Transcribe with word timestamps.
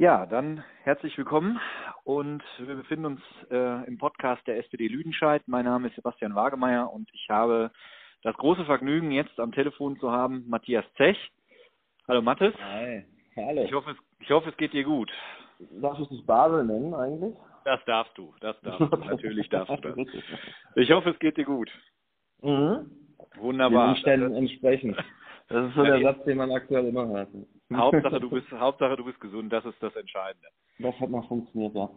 Ja, 0.00 0.26
dann 0.26 0.62
herzlich 0.84 1.18
willkommen 1.18 1.58
und 2.04 2.40
wir 2.58 2.76
befinden 2.76 3.04
uns 3.04 3.20
äh, 3.50 3.84
im 3.88 3.98
Podcast 3.98 4.46
der 4.46 4.58
SPD 4.58 4.86
Lüdenscheid. 4.86 5.42
Mein 5.46 5.64
Name 5.64 5.88
ist 5.88 5.96
Sebastian 5.96 6.36
Wagemeier 6.36 6.92
und 6.92 7.10
ich 7.12 7.26
habe 7.28 7.72
das 8.22 8.36
große 8.36 8.64
Vergnügen, 8.64 9.10
jetzt 9.10 9.40
am 9.40 9.50
Telefon 9.50 9.98
zu 9.98 10.12
haben 10.12 10.44
Matthias 10.46 10.84
Zech. 10.98 11.18
Hallo 12.06 12.22
Mathis. 12.22 12.54
Hi, 12.62 13.04
hallo. 13.34 13.64
Ich 13.64 13.72
hoffe, 13.72 13.90
es, 13.90 13.96
ich 14.20 14.30
hoffe, 14.30 14.50
es 14.50 14.56
geht 14.56 14.72
dir 14.72 14.84
gut. 14.84 15.10
Darf 15.82 15.98
ich 15.98 16.08
dich 16.10 16.24
Basel 16.24 16.64
nennen 16.64 16.94
eigentlich? 16.94 17.34
Das 17.64 17.84
darfst 17.84 18.16
du, 18.16 18.32
das 18.40 18.54
darfst 18.60 18.78
du, 18.78 18.96
natürlich 19.04 19.48
darfst 19.48 19.84
du 19.84 19.88
das. 19.88 20.06
Ich 20.76 20.92
hoffe, 20.92 21.10
es 21.10 21.18
geht 21.18 21.36
dir 21.38 21.44
gut. 21.44 21.72
Mhm. 22.42 22.88
Wunderbar. 23.34 23.86
Den 23.86 23.90
Umständen 23.94 24.34
entsprechend. 24.36 24.96
Das 25.48 25.66
ist 25.66 25.74
so 25.74 25.82
der 25.82 26.00
Satz, 26.02 26.22
den 26.24 26.36
man 26.36 26.52
aktuell 26.52 26.86
immer 26.86 27.08
hört. 27.08 27.30
Hauptsache 27.72 28.20
du 28.20 28.30
bist, 28.30 28.50
Hauptsache 28.50 28.96
du 28.96 29.04
bist 29.04 29.20
gesund, 29.20 29.52
das 29.52 29.64
ist 29.64 29.82
das 29.82 29.94
Entscheidende. 29.96 30.48
Das 30.78 30.98
hat 31.00 31.10
mal 31.10 31.22
funktioniert, 31.22 31.74
ja. 31.74 31.90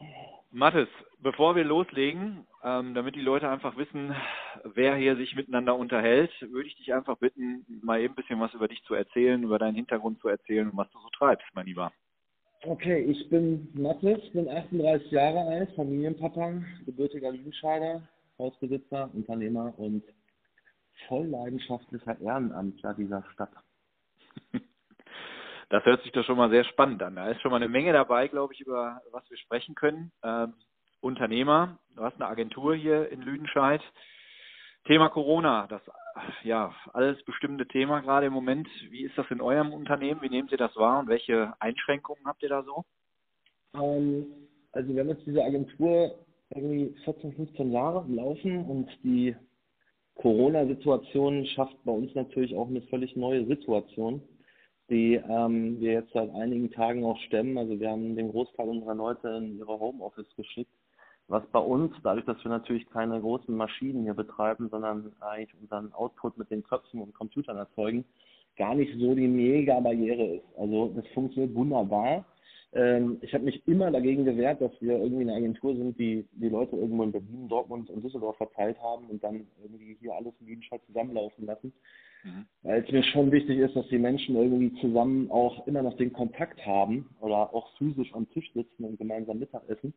Mathis, 0.54 0.90
bevor 1.20 1.56
wir 1.56 1.64
loslegen, 1.64 2.46
ähm, 2.62 2.94
damit 2.94 3.16
die 3.16 3.22
Leute 3.22 3.50
einfach 3.50 3.78
wissen, 3.78 4.14
wer 4.66 4.96
hier 4.96 5.16
sich 5.16 5.34
miteinander 5.36 5.78
unterhält, 5.78 6.30
würde 6.42 6.68
ich 6.68 6.76
dich 6.76 6.94
einfach 6.94 7.18
bitten, 7.18 7.66
mal 7.82 8.02
eben 8.02 8.14
ein 8.14 8.16
bisschen 8.16 8.40
was 8.42 8.54
über 8.54 8.68
dich 8.68 8.84
zu 8.84 8.94
erzählen, 8.94 9.42
über 9.44 9.60
deinen 9.60 9.76
Hintergrund 9.76 10.20
zu 10.20 10.28
erzählen 10.28 10.70
und 10.70 10.76
was 10.76 10.92
du 10.92 11.00
so 11.00 11.08
treibst, 11.18 11.48
mein 11.54 11.68
Lieber. 11.68 11.94
Okay, 12.64 13.00
ich 13.00 13.30
bin 13.30 13.70
Mathis, 13.74 14.30
bin 14.34 14.50
38 14.50 15.10
Jahre 15.10 15.40
alt, 15.40 15.72
Familienpapa, 15.76 16.62
gebürtiger 16.86 17.32
Lüdenscheider, 17.32 18.08
Hausbesitzer, 18.38 19.10
Unternehmer 19.14 19.74
und 19.78 20.04
voll 21.08 21.28
leidenschaftlicher 21.28 22.20
Ehrenamtler 22.20 22.94
dieser 22.94 23.24
Stadt. 23.32 23.54
Das 25.72 25.86
hört 25.86 26.04
sich 26.04 26.12
doch 26.12 26.26
schon 26.26 26.36
mal 26.36 26.50
sehr 26.50 26.66
spannend 26.66 27.02
an. 27.02 27.16
Da 27.16 27.30
ist 27.30 27.42
schon 27.42 27.50
mal 27.50 27.56
eine 27.56 27.70
Menge 27.70 27.94
dabei, 27.94 28.28
glaube 28.28 28.54
ich, 28.54 28.60
über 28.60 29.02
was 29.12 29.24
wir 29.30 29.38
sprechen 29.38 29.74
können. 29.74 30.12
Ähm, 30.22 30.54
Unternehmer, 31.00 31.80
du 31.96 32.04
hast 32.04 32.16
eine 32.16 32.28
Agentur 32.28 32.76
hier 32.76 33.10
in 33.10 33.22
Lüdenscheid. 33.22 33.82
Thema 34.84 35.08
Corona, 35.08 35.68
das 35.68 35.82
ja 36.44 36.76
alles 36.92 37.24
bestimmte 37.24 37.66
Thema 37.68 38.02
gerade 38.02 38.26
im 38.26 38.34
Moment. 38.34 38.68
Wie 38.90 39.04
ist 39.04 39.18
das 39.18 39.32
in 39.32 39.40
eurem 39.40 39.72
Unternehmen? 39.72 40.22
Wie 40.22 40.30
nehmt 40.30 40.52
ihr 40.52 40.58
das 40.58 40.76
wahr 40.76 41.00
und 41.00 41.08
welche 41.08 41.54
Einschränkungen 41.62 42.26
habt 42.26 42.44
ihr 42.44 42.50
da 42.50 42.64
so? 42.64 42.84
Ähm, 43.74 44.26
also 44.74 44.94
wir 44.94 45.00
haben 45.00 45.10
jetzt 45.10 45.26
diese 45.26 45.42
Agentur 45.42 46.20
irgendwie 46.50 46.94
14, 47.06 47.34
15 47.34 47.72
Jahre 47.72 48.06
Laufen 48.10 48.66
und 48.66 48.90
die 49.04 49.38
Corona-Situation 50.16 51.46
schafft 51.46 51.82
bei 51.86 51.94
uns 51.94 52.14
natürlich 52.14 52.54
auch 52.58 52.68
eine 52.68 52.82
völlig 52.82 53.16
neue 53.16 53.46
Situation, 53.46 54.22
die 54.92 55.16
ähm, 55.16 55.80
wir 55.80 55.94
jetzt 55.94 56.12
seit 56.14 56.30
einigen 56.36 56.70
Tagen 56.70 57.06
auch 57.06 57.18
stemmen. 57.22 57.58
Also 57.58 57.80
wir 57.80 57.90
haben 57.90 58.16
den 58.16 58.30
Großteil 58.30 58.68
unserer 58.68 58.94
Leute 58.94 59.30
in 59.30 59.58
ihre 59.58 59.80
Homeoffice 59.80 60.36
geschickt, 60.36 60.72
was 61.28 61.44
bei 61.52 61.60
uns, 61.60 61.96
dadurch, 62.04 62.26
dass 62.26 62.44
wir 62.44 62.52
natürlich 62.52 62.88
keine 62.90 63.20
großen 63.20 63.56
Maschinen 63.56 64.04
hier 64.04 64.14
betreiben, 64.14 64.68
sondern 64.70 65.14
eigentlich 65.22 65.56
unseren 65.62 65.94
Output 65.94 66.38
mit 66.38 66.52
den 66.52 66.62
Köpfen 66.62 67.02
und 67.02 67.14
Computern 67.14 67.58
erzeugen, 67.58 68.04
gar 68.58 68.76
nicht 68.76 68.94
so 69.00 69.16
die 69.16 69.30
mega 69.30 69.80
Barriere 69.80 70.36
ist. 70.36 70.46
Also 70.58 70.92
das 70.94 71.08
funktioniert 71.14 71.56
wunderbar. 71.56 72.26
Ähm, 72.74 73.18
ich 73.22 73.34
habe 73.34 73.44
mich 73.44 73.68
immer 73.68 73.92
dagegen 73.92 74.24
gewehrt, 74.24 74.62
dass 74.62 74.72
wir 74.80 74.98
irgendwie 74.98 75.24
eine 75.24 75.36
Agentur 75.36 75.76
sind, 75.76 76.00
die 76.00 76.26
die 76.32 76.50
Leute 76.50 76.78
irgendwo 76.78 77.04
in 77.04 77.12
Berlin, 77.12 77.48
Dortmund 77.50 77.90
und 77.90 78.04
Düsseldorf 78.04 78.38
verteilt 78.38 78.82
haben 78.82 79.08
und 79.08 79.22
dann 79.24 79.46
irgendwie 79.62 79.98
hier 80.00 80.14
alles 80.14 80.34
in 80.40 80.48
Lüdenscheid 80.48 80.82
zusammenlaufen 80.88 81.46
lassen. 81.46 81.74
Mhm. 82.24 82.46
Weil 82.64 82.84
es 82.84 82.92
mir 82.92 83.04
schon 83.04 83.32
wichtig 83.32 83.58
ist, 83.58 83.76
dass 83.76 83.88
die 83.90 83.98
Menschen 83.98 84.36
irgendwie 84.36 84.80
zusammen 84.80 85.30
auch 85.32 85.68
immer 85.68 85.82
noch 85.82 85.98
den 85.98 86.14
Kontakt 86.14 86.66
haben 86.66 87.10
oder 87.20 87.54
auch 87.54 87.76
physisch 87.78 88.14
am 88.14 88.30
Tisch 88.30 88.52
sitzen 88.54 88.86
und 88.86 88.98
gemeinsam 88.98 89.40
Mittagessen. 89.40 89.94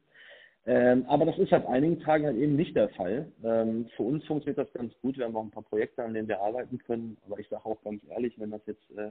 Ähm, 0.66 1.04
aber 1.08 1.26
das 1.26 1.38
ist 1.38 1.50
seit 1.50 1.66
einigen 1.66 2.00
Tagen 2.00 2.24
halt 2.24 2.38
eben 2.38 2.56
nicht 2.56 2.74
der 2.74 2.88
Fall. 2.90 3.30
Ähm, 3.44 3.86
für 3.96 4.02
uns 4.02 4.24
funktioniert 4.24 4.58
das 4.58 4.72
ganz 4.72 4.94
gut. 5.02 5.18
Wir 5.18 5.26
haben 5.26 5.36
auch 5.36 5.44
ein 5.44 5.50
paar 5.50 5.62
Projekte, 5.62 6.02
an 6.02 6.14
denen 6.14 6.26
wir 6.26 6.40
arbeiten 6.40 6.78
können. 6.78 7.18
Aber 7.26 7.38
ich 7.38 7.48
sage 7.48 7.66
auch 7.66 7.82
ganz 7.84 8.02
ehrlich, 8.08 8.34
wenn 8.38 8.50
das 8.50 8.62
jetzt 8.66 8.90
äh, 8.96 9.10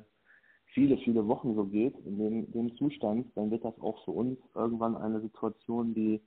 viele, 0.74 0.98
viele 0.98 1.28
Wochen 1.28 1.56
so 1.56 1.66
geht, 1.66 1.96
in 2.06 2.18
dem, 2.18 2.52
dem 2.52 2.76
Zustand, 2.76 3.28
dann 3.36 3.52
wird 3.52 3.64
das 3.64 3.80
auch 3.80 4.04
für 4.06 4.12
uns 4.12 4.38
irgendwann 4.56 4.98
eine 4.98 5.22
Situation, 5.22 5.94
die 5.94 6.22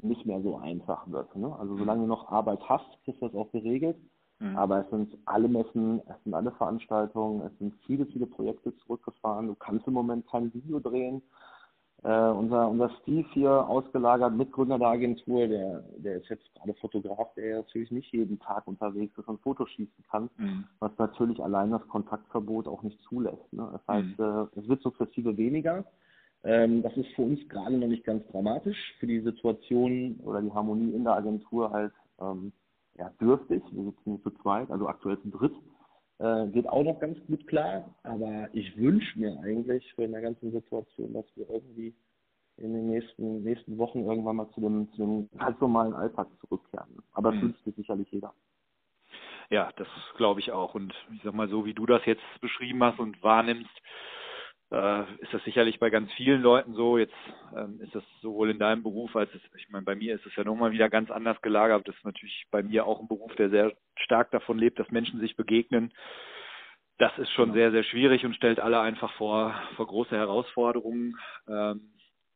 nicht 0.00 0.24
mehr 0.24 0.40
so 0.42 0.56
einfach 0.56 1.10
wird. 1.10 1.34
Ne? 1.36 1.54
Also 1.58 1.76
solange 1.76 2.02
du 2.02 2.06
noch 2.06 2.28
Arbeit 2.28 2.60
hast, 2.68 2.86
ist 3.06 3.20
das 3.20 3.34
auch 3.34 3.50
geregelt. 3.50 3.96
Mhm. 4.38 4.56
Aber 4.56 4.84
es 4.84 4.90
sind 4.90 5.18
alle 5.24 5.48
Messen, 5.48 6.00
es 6.06 6.22
sind 6.22 6.34
alle 6.34 6.52
Veranstaltungen, 6.52 7.42
es 7.42 7.58
sind 7.58 7.74
viele, 7.86 8.06
viele 8.06 8.26
Projekte 8.26 8.76
zurückgefahren. 8.76 9.48
Du 9.48 9.54
kannst 9.56 9.86
im 9.88 9.94
Moment 9.94 10.26
kein 10.28 10.54
Video 10.54 10.78
drehen. 10.78 11.22
Äh, 12.04 12.30
unser, 12.30 12.68
unser 12.68 12.90
Steve 13.02 13.26
hier 13.32 13.50
ausgelagert, 13.50 14.32
Mitgründer 14.32 14.78
der 14.78 14.88
Agentur, 14.88 15.48
der, 15.48 15.80
der 15.96 16.16
ist 16.18 16.28
jetzt 16.28 16.54
gerade 16.54 16.74
Fotograf, 16.74 17.34
der 17.34 17.56
natürlich 17.56 17.90
nicht 17.90 18.12
jeden 18.12 18.38
Tag 18.38 18.68
unterwegs 18.68 19.18
ist 19.18 19.26
und 19.26 19.40
Fotos 19.40 19.68
schießen 19.70 20.04
kann, 20.08 20.30
Mhm. 20.38 20.64
was 20.78 20.92
natürlich 20.96 21.42
allein 21.42 21.72
das 21.72 21.86
Kontaktverbot 21.88 22.68
auch 22.68 22.84
nicht 22.84 23.00
zulässt. 23.02 23.52
Ne? 23.52 23.68
Das 23.72 23.88
heißt, 23.88 24.18
Mhm. 24.18 24.48
äh, 24.54 24.60
es 24.60 24.68
wird 24.68 24.82
sukzessive 24.82 25.36
weniger. 25.36 25.84
Ähm, 26.44 26.82
das 26.82 26.96
ist 26.96 27.08
für 27.16 27.22
uns 27.22 27.40
gerade 27.48 27.76
noch 27.76 27.88
nicht 27.88 28.04
ganz 28.04 28.24
dramatisch, 28.28 28.94
für 29.00 29.08
die 29.08 29.20
Situation 29.20 30.20
oder 30.22 30.40
die 30.40 30.52
Harmonie 30.52 30.92
in 30.92 31.02
der 31.02 31.14
Agentur 31.16 31.70
halt 31.72 31.92
ähm, 32.20 32.52
ja, 32.96 33.10
dürftig. 33.20 33.62
Wir 33.72 33.84
sitzen 33.86 34.22
zu 34.22 34.30
zweit, 34.42 34.70
also 34.70 34.86
aktuell 34.86 35.20
zu 35.22 35.30
dritt. 35.30 35.54
Äh, 36.18 36.48
geht 36.48 36.68
auch 36.68 36.82
noch 36.82 36.98
ganz 36.98 37.18
gut 37.26 37.46
klar, 37.46 37.94
aber 38.02 38.48
ich 38.52 38.76
wünsche 38.76 39.18
mir 39.18 39.38
eigentlich 39.40 39.92
für 39.94 40.02
in 40.04 40.12
der 40.12 40.22
ganzen 40.22 40.50
Situation, 40.50 41.12
dass 41.12 41.24
wir 41.36 41.48
irgendwie 41.48 41.94
in 42.56 42.72
den 42.72 42.90
nächsten, 42.90 43.44
nächsten 43.44 43.78
Wochen 43.78 44.04
irgendwann 44.04 44.36
mal 44.36 44.50
zu 44.50 44.60
dem, 44.60 44.90
zu 44.92 44.96
dem 44.98 45.28
ganz 45.38 45.60
normalen 45.60 45.94
Alltag 45.94 46.26
zurückkehren. 46.40 47.02
Aber 47.12 47.30
das 47.30 47.40
Mhm. 47.40 47.46
wünscht 47.46 47.64
sich 47.64 47.76
sicherlich 47.76 48.10
jeder. 48.10 48.34
Ja, 49.50 49.70
das 49.76 49.88
glaube 50.16 50.40
ich 50.40 50.50
auch. 50.50 50.74
Und 50.74 50.92
ich 51.14 51.22
sag 51.22 51.34
mal 51.34 51.48
so, 51.48 51.64
wie 51.64 51.74
du 51.74 51.86
das 51.86 52.04
jetzt 52.04 52.22
beschrieben 52.40 52.82
hast 52.82 52.98
und 52.98 53.22
wahrnimmst, 53.22 53.70
äh, 54.70 55.02
ist 55.22 55.32
das 55.32 55.42
sicherlich 55.44 55.78
bei 55.78 55.90
ganz 55.90 56.12
vielen 56.12 56.42
Leuten 56.42 56.74
so. 56.74 56.98
Jetzt 56.98 57.14
ähm, 57.56 57.80
ist 57.80 57.94
das 57.94 58.04
sowohl 58.20 58.50
in 58.50 58.58
deinem 58.58 58.82
Beruf 58.82 59.14
als 59.16 59.30
es, 59.34 59.40
ich 59.56 59.68
meine, 59.70 59.84
bei 59.84 59.94
mir 59.94 60.14
ist 60.14 60.26
es 60.26 60.36
ja 60.36 60.44
nochmal 60.44 60.72
wieder 60.72 60.90
ganz 60.90 61.10
anders 61.10 61.40
gelagert. 61.42 61.86
Das 61.88 61.96
ist 61.96 62.04
natürlich 62.04 62.46
bei 62.50 62.62
mir 62.62 62.86
auch 62.86 63.00
ein 63.00 63.08
Beruf, 63.08 63.34
der 63.36 63.50
sehr 63.50 63.72
stark 63.96 64.30
davon 64.30 64.58
lebt, 64.58 64.78
dass 64.78 64.90
Menschen 64.90 65.20
sich 65.20 65.36
begegnen. 65.36 65.92
Das 66.98 67.16
ist 67.18 67.30
schon 67.30 67.52
Genau. 67.52 67.54
sehr, 67.54 67.70
sehr 67.70 67.84
schwierig 67.84 68.24
und 68.26 68.34
stellt 68.34 68.60
alle 68.60 68.80
einfach 68.80 69.12
vor, 69.14 69.54
vor 69.76 69.86
große 69.86 70.16
Herausforderungen. 70.16 71.16
Ähm, 71.48 71.92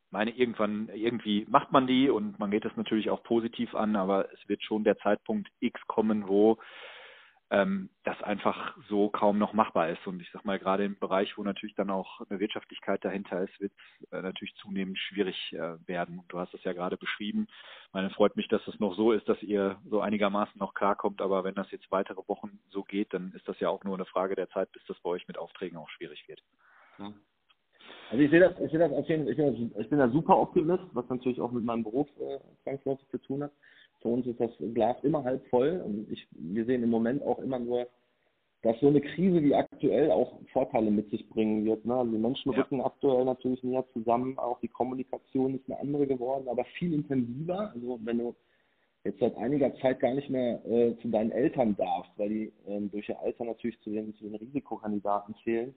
meine, 0.09 0.31
irgendwann, 0.31 0.89
irgendwie 0.93 1.45
macht 1.49 1.71
man 1.71 1.87
die 1.87 2.09
und 2.09 2.39
man 2.39 2.51
geht 2.51 2.65
das 2.65 2.77
natürlich 2.77 3.09
auch 3.09 3.23
positiv 3.23 3.75
an, 3.75 3.95
aber 3.95 4.31
es 4.31 4.47
wird 4.47 4.63
schon 4.63 4.83
der 4.83 4.97
Zeitpunkt 4.99 5.49
X 5.59 5.81
kommen, 5.87 6.27
wo 6.27 6.57
ähm, 7.53 7.89
das 8.03 8.19
einfach 8.23 8.75
so 8.89 9.09
kaum 9.09 9.37
noch 9.37 9.53
machbar 9.53 9.89
ist. 9.89 10.07
Und 10.07 10.19
ich 10.21 10.29
sag 10.33 10.43
mal, 10.43 10.57
gerade 10.57 10.85
im 10.85 10.97
Bereich, 10.97 11.37
wo 11.37 11.43
natürlich 11.43 11.75
dann 11.75 11.91
auch 11.91 12.21
eine 12.27 12.39
Wirtschaftlichkeit 12.39 13.05
dahinter 13.05 13.43
ist, 13.43 13.61
wird 13.61 13.71
es 14.01 14.11
äh, 14.11 14.23
natürlich 14.23 14.55
zunehmend 14.55 14.97
schwierig 14.97 15.53
äh, 15.53 15.77
werden. 15.87 16.17
Und 16.17 16.25
du 16.29 16.39
hast 16.39 16.55
es 16.55 16.63
ja 16.63 16.73
gerade 16.73 16.97
beschrieben. 16.97 17.47
Meine 17.91 18.09
freut 18.09 18.35
mich, 18.35 18.47
dass 18.47 18.67
es 18.67 18.79
noch 18.79 18.95
so 18.95 19.11
ist, 19.11 19.29
dass 19.29 19.41
ihr 19.43 19.77
so 19.87 20.01
einigermaßen 20.01 20.57
noch 20.57 20.73
klarkommt. 20.73 21.21
Aber 21.21 21.43
wenn 21.43 21.53
das 21.53 21.69
jetzt 21.69 21.91
weitere 21.91 22.27
Wochen 22.27 22.59
so 22.71 22.83
geht, 22.83 23.13
dann 23.13 23.31
ist 23.35 23.47
das 23.47 23.59
ja 23.59 23.69
auch 23.69 23.83
nur 23.83 23.93
eine 23.93 24.05
Frage 24.05 24.33
der 24.33 24.49
Zeit, 24.49 24.71
bis 24.71 24.83
das 24.87 24.99
bei 25.01 25.11
euch 25.11 25.27
mit 25.27 25.37
Aufträgen 25.37 25.77
auch 25.77 25.89
schwierig 25.91 26.27
wird. 26.27 26.41
Also 28.09 28.23
ich 28.23 28.31
sehe 28.31 28.39
das, 28.39 28.59
ich 28.59 28.71
sehe 28.71 28.79
das 28.79 28.91
auf 28.91 29.07
jeden 29.07 29.25
Fall, 29.25 29.31
ich 29.31 29.37
bin, 29.37 29.71
ich 29.79 29.89
bin 29.89 29.99
da 29.99 30.09
super 30.09 30.37
Optimist, 30.37 30.83
was 30.93 31.07
natürlich 31.09 31.39
auch 31.39 31.51
mit 31.51 31.63
meinem 31.63 31.83
Beruf 31.83 32.07
äh, 32.19 32.39
zwangsläufig 32.63 33.07
zu 33.09 33.17
tun 33.19 33.43
hat. 33.43 33.51
Für 34.03 34.09
uns 34.09 34.27
ist 34.27 34.39
das 34.39 34.51
Glas 34.73 34.97
immer 35.01 35.23
halb 35.23 35.43
voll 35.47 35.81
und 35.83 36.11
ich, 36.11 36.27
wir 36.31 36.65
sehen 36.65 36.83
im 36.83 36.89
Moment 36.89 37.23
auch 37.23 37.39
immer 37.39 37.57
nur, 37.57 37.87
dass 38.61 38.79
so 38.79 38.87
eine 38.87 39.01
Krise 39.01 39.41
wie 39.41 39.55
aktuell 39.55 40.11
auch 40.11 40.39
Vorteile 40.51 40.91
mit 40.91 41.09
sich 41.09 41.27
bringen 41.29 41.65
wird. 41.65 41.85
Ne? 41.85 41.95
Also 41.95 42.11
die 42.11 42.17
Menschen 42.17 42.51
Ja. 42.51 42.59
rücken 42.59 42.81
aktuell 42.81 43.25
natürlich 43.25 43.63
näher 43.63 43.85
zusammen, 43.93 44.37
auch 44.37 44.59
die 44.59 44.67
Kommunikation 44.67 45.55
ist 45.55 45.69
eine 45.69 45.79
andere 45.79 46.05
geworden, 46.05 46.47
aber 46.47 46.65
viel 46.77 46.93
intensiver. 46.93 47.71
Also 47.73 47.99
wenn 48.03 48.19
du 48.19 48.35
jetzt 49.05 49.19
seit 49.19 49.35
einiger 49.37 49.73
Zeit 49.77 49.99
gar 49.99 50.13
nicht 50.13 50.29
mehr 50.29 50.65
äh, 50.65 50.95
zu 51.01 51.07
deinen 51.09 51.31
Eltern 51.31 51.75
darfst, 51.77 52.11
weil 52.17 52.29
die 52.29 52.53
ähm, 52.67 52.91
durch 52.91 53.09
ihr 53.09 53.19
Alter 53.19 53.45
natürlich 53.45 53.79
zu 53.81 53.89
den, 53.89 54.13
zu 54.15 54.25
den 54.25 54.35
Risikokandidaten 54.35 55.35
zählen 55.43 55.73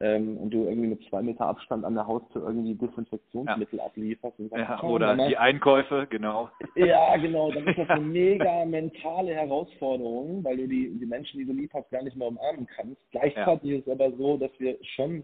ähm, 0.00 0.36
und 0.38 0.50
du 0.50 0.64
irgendwie 0.64 0.88
mit 0.88 1.02
zwei 1.08 1.22
Meter 1.22 1.46
Abstand 1.46 1.84
an 1.84 1.94
der 1.94 2.06
Haustür 2.06 2.42
irgendwie 2.46 2.74
Desinfektionsmittel 2.74 3.80
ablieferst. 3.80 4.38
Und 4.40 4.50
sagst, 4.50 4.68
Ja, 4.68 4.76
"Komm, 4.80 4.90
oder 4.90 5.14
Mama." 5.14 5.28
die 5.28 5.36
Einkäufe, 5.36 6.06
genau. 6.10 6.50
Ja, 6.74 7.16
genau. 7.16 7.52
Dann 7.52 7.66
ist 7.68 7.78
das 7.78 7.88
eine 7.88 8.00
mega 8.00 8.64
mentale 8.64 9.34
Herausforderung, 9.34 10.42
weil 10.42 10.56
du 10.56 10.68
die, 10.68 10.90
die 10.98 11.06
Menschen, 11.06 11.38
die 11.38 11.46
du 11.46 11.52
lieb 11.52 11.72
hast, 11.74 11.90
gar 11.90 12.02
nicht 12.02 12.16
mehr 12.16 12.28
umarmen 12.28 12.66
kannst. 12.66 13.00
Gleichzeitig 13.12 13.70
ist 13.70 13.86
es 13.86 13.92
aber 13.92 14.10
so, 14.16 14.36
dass 14.36 14.50
wir 14.58 14.76
schon 14.82 15.22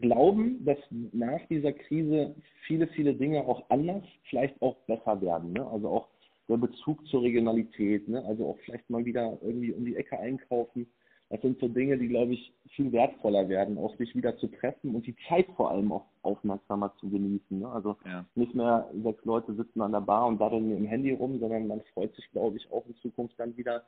glauben, 0.00 0.64
dass 0.64 0.78
nach 1.12 1.40
dieser 1.48 1.72
Krise 1.72 2.34
viele, 2.66 2.86
viele 2.88 3.14
Dinge 3.14 3.40
auch 3.46 3.68
anders, 3.70 4.02
vielleicht 4.28 4.60
auch 4.62 4.76
besser 4.86 5.20
werden. 5.20 5.52
Ne? 5.52 5.66
Also 5.66 5.88
auch 5.88 6.08
der 6.48 6.56
Bezug 6.56 7.06
zur 7.08 7.22
Regionalität, 7.22 8.08
ne? 8.08 8.24
also 8.26 8.48
auch 8.50 8.58
vielleicht 8.64 8.88
mal 8.88 9.04
wieder 9.04 9.38
irgendwie 9.42 9.72
um 9.72 9.84
die 9.84 9.96
Ecke 9.96 10.18
einkaufen 10.18 10.86
das 11.30 11.42
sind 11.42 11.60
so 11.60 11.68
Dinge, 11.68 11.98
die, 11.98 12.08
glaube 12.08 12.32
ich, 12.32 12.52
viel 12.70 12.90
wertvoller 12.90 13.48
werden, 13.48 13.76
auch 13.76 13.94
sich 13.96 14.14
wieder 14.14 14.36
zu 14.38 14.46
treffen 14.46 14.94
und 14.94 15.06
die 15.06 15.16
Zeit 15.28 15.46
vor 15.56 15.70
allem 15.70 15.92
auch 15.92 16.06
aufmerksamer 16.22 16.94
zu 17.00 17.10
genießen. 17.10 17.58
Ne? 17.58 17.68
Also 17.68 17.96
ja. 18.06 18.24
nicht 18.34 18.54
mehr 18.54 18.88
sechs 19.02 19.24
Leute 19.24 19.54
sitzen 19.54 19.82
an 19.82 19.92
der 19.92 20.00
Bar 20.00 20.26
und 20.26 20.40
daddeln 20.40 20.68
mit 20.68 20.78
dem 20.78 20.86
Handy 20.86 21.12
rum, 21.12 21.38
sondern 21.38 21.66
man 21.66 21.82
freut 21.92 22.14
sich, 22.14 22.30
glaube 22.30 22.56
ich, 22.56 22.70
auch 22.72 22.86
in 22.86 22.96
Zukunft 22.96 23.38
dann 23.38 23.56
wieder 23.56 23.82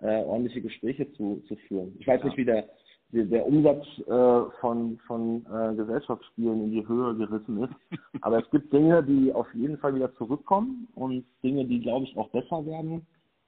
äh, 0.00 0.22
ordentliche 0.22 0.60
Gespräche 0.60 1.10
zu, 1.14 1.42
zu 1.48 1.56
führen. 1.68 1.96
Ich 1.98 2.06
weiß 2.06 2.20
ja. 2.20 2.26
nicht, 2.26 2.36
wie 2.36 2.44
der, 2.44 2.68
der, 3.10 3.24
der 3.24 3.46
Umsatz 3.46 3.84
äh, 4.06 4.50
von, 4.60 4.98
von 5.06 5.44
äh, 5.46 5.74
Gesellschaftsspielen 5.74 6.64
in 6.64 6.70
die 6.70 6.86
Höhe 6.86 7.16
gerissen 7.16 7.64
ist, 7.64 7.74
aber 8.20 8.38
es 8.38 8.50
gibt 8.50 8.72
Dinge, 8.72 9.02
die 9.02 9.32
auf 9.32 9.52
jeden 9.52 9.78
Fall 9.78 9.96
wieder 9.96 10.14
zurückkommen 10.14 10.86
und 10.94 11.24
Dinge, 11.42 11.64
die, 11.64 11.80
glaube 11.80 12.04
ich, 12.04 12.16
auch 12.16 12.28
besser 12.28 12.64
werden 12.66 13.04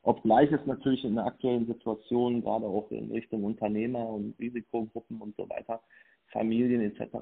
Obgleich 0.06 0.52
es 0.52 0.64
natürlich 0.66 1.04
in 1.04 1.16
der 1.16 1.26
aktuellen 1.26 1.66
Situation, 1.66 2.40
gerade 2.40 2.64
auch 2.64 2.88
in 2.92 3.10
Richtung 3.10 3.42
Unternehmer 3.42 4.08
und 4.08 4.38
Risikogruppen 4.38 5.20
und 5.20 5.34
so 5.36 5.48
weiter, 5.50 5.80
Familien 6.28 6.80
etc. 6.80 7.16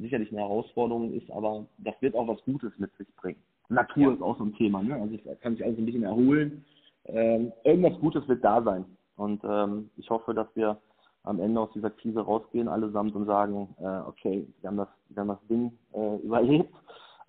sicherlich 0.00 0.32
eine 0.32 0.40
Herausforderung 0.40 1.12
ist, 1.12 1.30
aber 1.30 1.64
das 1.78 1.94
wird 2.00 2.16
auch 2.16 2.26
was 2.26 2.42
Gutes 2.44 2.72
mit 2.76 2.92
sich 2.96 3.06
bringen. 3.14 3.40
Natur 3.68 4.08
ja. 4.08 4.12
ist 4.14 4.22
auch 4.22 4.36
so 4.36 4.44
ein 4.46 4.54
Thema, 4.56 4.82
ne? 4.82 4.96
also 4.96 5.14
es 5.14 5.40
kann 5.40 5.54
sich 5.54 5.64
alles 5.64 5.78
ein 5.78 5.86
bisschen 5.86 6.02
erholen. 6.02 6.64
Ähm, 7.04 7.52
irgendwas 7.62 8.00
Gutes 8.00 8.26
wird 8.26 8.42
da 8.44 8.60
sein 8.62 8.84
und 9.14 9.40
ähm, 9.44 9.90
ich 9.96 10.10
hoffe, 10.10 10.34
dass 10.34 10.48
wir 10.56 10.80
am 11.22 11.38
Ende 11.38 11.60
aus 11.60 11.70
dieser 11.72 11.90
Krise 11.90 12.20
rausgehen 12.20 12.66
allesamt 12.66 13.14
und 13.14 13.26
sagen, 13.26 13.76
äh, 13.78 14.08
okay, 14.08 14.44
wir 14.60 14.70
haben 14.70 14.76
das, 14.78 14.88
wir 15.08 15.20
haben 15.20 15.28
das 15.28 15.46
Ding 15.48 15.70
äh, 15.92 16.16
überlebt 16.24 16.74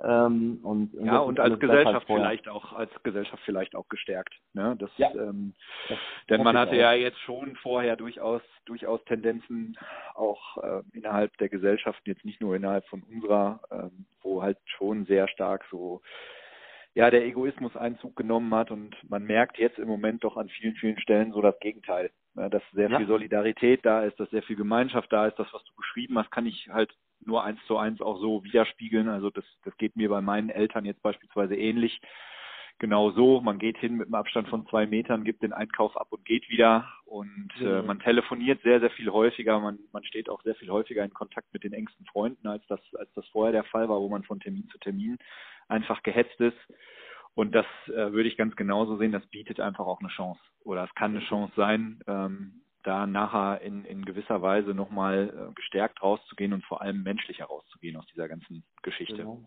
ähm, 0.03 0.59
und 0.63 0.93
ja, 0.93 1.19
und 1.19 1.39
als 1.39 1.59
Gesellschaft 1.59 2.05
vielleicht 2.07 2.47
auch, 2.49 2.73
als 2.73 2.91
Gesellschaft 3.03 3.41
vielleicht 3.45 3.75
auch 3.75 3.87
gestärkt. 3.87 4.33
Ne? 4.53 4.75
Das, 4.77 4.89
ja, 4.97 5.09
ähm, 5.15 5.53
das 5.87 5.97
denn 6.29 6.43
man 6.43 6.57
hatte 6.57 6.75
ja 6.75 6.93
jetzt 6.93 7.19
schon 7.19 7.55
vorher 7.57 7.95
durchaus, 7.95 8.41
durchaus 8.65 9.03
Tendenzen 9.05 9.77
auch 10.13 10.57
äh, 10.57 10.81
innerhalb 10.91 11.37
der 11.37 11.49
Gesellschaft, 11.49 12.01
jetzt 12.05 12.25
nicht 12.25 12.41
nur 12.41 12.55
innerhalb 12.55 12.85
von 12.87 13.03
unserer, 13.03 13.61
ähm, 13.71 14.05
wo 14.21 14.41
halt 14.41 14.57
schon 14.65 15.05
sehr 15.05 15.27
stark 15.29 15.65
so 15.71 16.01
ja, 16.93 17.09
der 17.09 17.25
Egoismus 17.25 17.75
Einzug 17.75 18.15
genommen 18.15 18.53
hat 18.55 18.71
und 18.71 18.95
man 19.09 19.23
merkt 19.23 19.57
jetzt 19.57 19.77
im 19.79 19.87
Moment 19.87 20.23
doch 20.23 20.37
an 20.37 20.47
vielen, 20.47 20.75
vielen 20.75 20.99
Stellen 20.99 21.33
so 21.33 21.41
das 21.41 21.59
Gegenteil. 21.59 22.09
Ja, 22.35 22.49
dass 22.49 22.63
sehr 22.71 22.89
ja. 22.89 22.97
viel 22.97 23.07
Solidarität 23.07 23.85
da 23.85 24.03
ist, 24.03 24.19
dass 24.19 24.29
sehr 24.29 24.43
viel 24.43 24.55
Gemeinschaft 24.57 25.11
da 25.11 25.27
ist. 25.27 25.37
Das, 25.39 25.47
was 25.53 25.63
du 25.63 25.73
beschrieben 25.75 26.17
hast, 26.17 26.31
kann 26.31 26.45
ich 26.45 26.69
halt 26.69 26.93
nur 27.23 27.43
eins 27.43 27.59
zu 27.67 27.77
eins 27.77 28.01
auch 28.01 28.19
so 28.19 28.43
widerspiegeln. 28.43 29.09
Also 29.09 29.29
das, 29.29 29.45
das 29.63 29.75
geht 29.77 29.95
mir 29.95 30.09
bei 30.09 30.21
meinen 30.21 30.49
Eltern 30.49 30.85
jetzt 30.85 31.01
beispielsweise 31.01 31.55
ähnlich. 31.55 32.01
Genau 32.77 33.11
so, 33.11 33.39
man 33.39 33.57
geht 33.57 33.77
hin 33.77 33.95
mit 33.95 34.07
einem 34.07 34.15
Abstand 34.15 34.49
von 34.49 34.67
zwei 34.67 34.85
Metern, 34.85 35.23
gibt 35.23 35.43
den 35.43 35.53
Einkauf 35.53 35.95
ab 35.95 36.07
und 36.09 36.25
geht 36.25 36.49
wieder. 36.49 36.91
Und 37.05 37.49
äh, 37.61 37.81
man 37.81 37.99
telefoniert 37.99 38.61
sehr, 38.63 38.81
sehr 38.81 38.89
viel 38.89 39.09
häufiger, 39.09 39.59
man, 39.61 39.79
man 39.93 40.03
steht 40.03 40.29
auch 40.29 40.43
sehr 40.43 40.55
viel 40.55 40.69
häufiger 40.69 41.03
in 41.03 41.13
Kontakt 41.13 41.53
mit 41.53 41.63
den 41.63 41.71
engsten 41.71 42.05
Freunden, 42.05 42.47
als 42.47 42.65
das, 42.67 42.81
als 42.95 43.09
das 43.13 43.25
vorher 43.29 43.53
der 43.53 43.63
Fall 43.63 43.87
war, 43.87 44.01
wo 44.01 44.09
man 44.09 44.23
von 44.23 44.41
Termin 44.41 44.67
zu 44.69 44.77
Termin 44.79 45.17
einfach 45.69 46.03
gehetzt 46.03 46.39
ist. 46.41 46.57
Und 47.33 47.53
das 47.53 47.65
äh, 47.87 48.11
würde 48.11 48.27
ich 48.27 48.37
ganz 48.37 48.55
genauso 48.55 48.97
sehen, 48.97 49.11
das 49.11 49.25
bietet 49.27 49.59
einfach 49.59 49.85
auch 49.85 49.99
eine 49.99 50.09
Chance. 50.09 50.41
Oder 50.63 50.83
es 50.83 50.95
kann 50.95 51.11
eine 51.11 51.25
Chance 51.25 51.53
sein, 51.55 51.99
ähm, 52.07 52.61
da 52.85 53.07
nachher 53.07 53.61
in, 53.61 53.83
in 53.85 54.05
gewisser 54.05 54.41
Weise 54.41 54.73
nochmal 54.73 55.29
äh, 55.29 55.53
gestärkt 55.55 56.01
rauszugehen 56.01 56.53
und 56.53 56.63
vor 56.65 56.81
allem 56.81 57.03
menschlicher 57.03 57.45
rauszugehen 57.45 57.97
aus 57.97 58.05
dieser 58.13 58.27
ganzen 58.27 58.63
Geschichte. 58.83 59.17
Genau. 59.17 59.41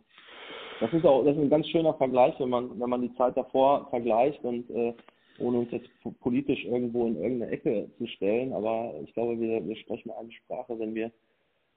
Das 0.81 0.93
ist 0.93 1.05
auch 1.05 1.25
das 1.25 1.37
ist 1.37 1.43
ein 1.43 1.51
ganz 1.51 1.67
schöner 1.69 1.95
Vergleich, 1.95 2.35
wenn 2.39 2.51
man, 2.51 2.79
wenn 2.79 2.91
man 2.91 3.03
die 3.03 3.15
Zeit 3.15 3.37
davor 3.37 3.89
vergleicht 3.91 4.43
und 4.45 4.69
äh, 4.71 4.95
ohne 5.39 5.59
uns 5.59 5.71
jetzt 5.71 5.89
politisch 6.21 6.65
irgendwo 6.65 7.07
in 7.07 7.17
irgendeine 7.17 7.53
Ecke 7.53 7.91
zu 7.97 8.07
stellen, 8.09 8.53
aber 8.53 8.93
ich 9.05 9.13
glaube, 9.15 9.39
wir, 9.41 9.65
wir 9.65 9.77
sprechen 9.77 10.11
eine 10.11 10.33
Sprache, 10.33 10.79
wenn 10.79 10.95
wir 10.95 11.13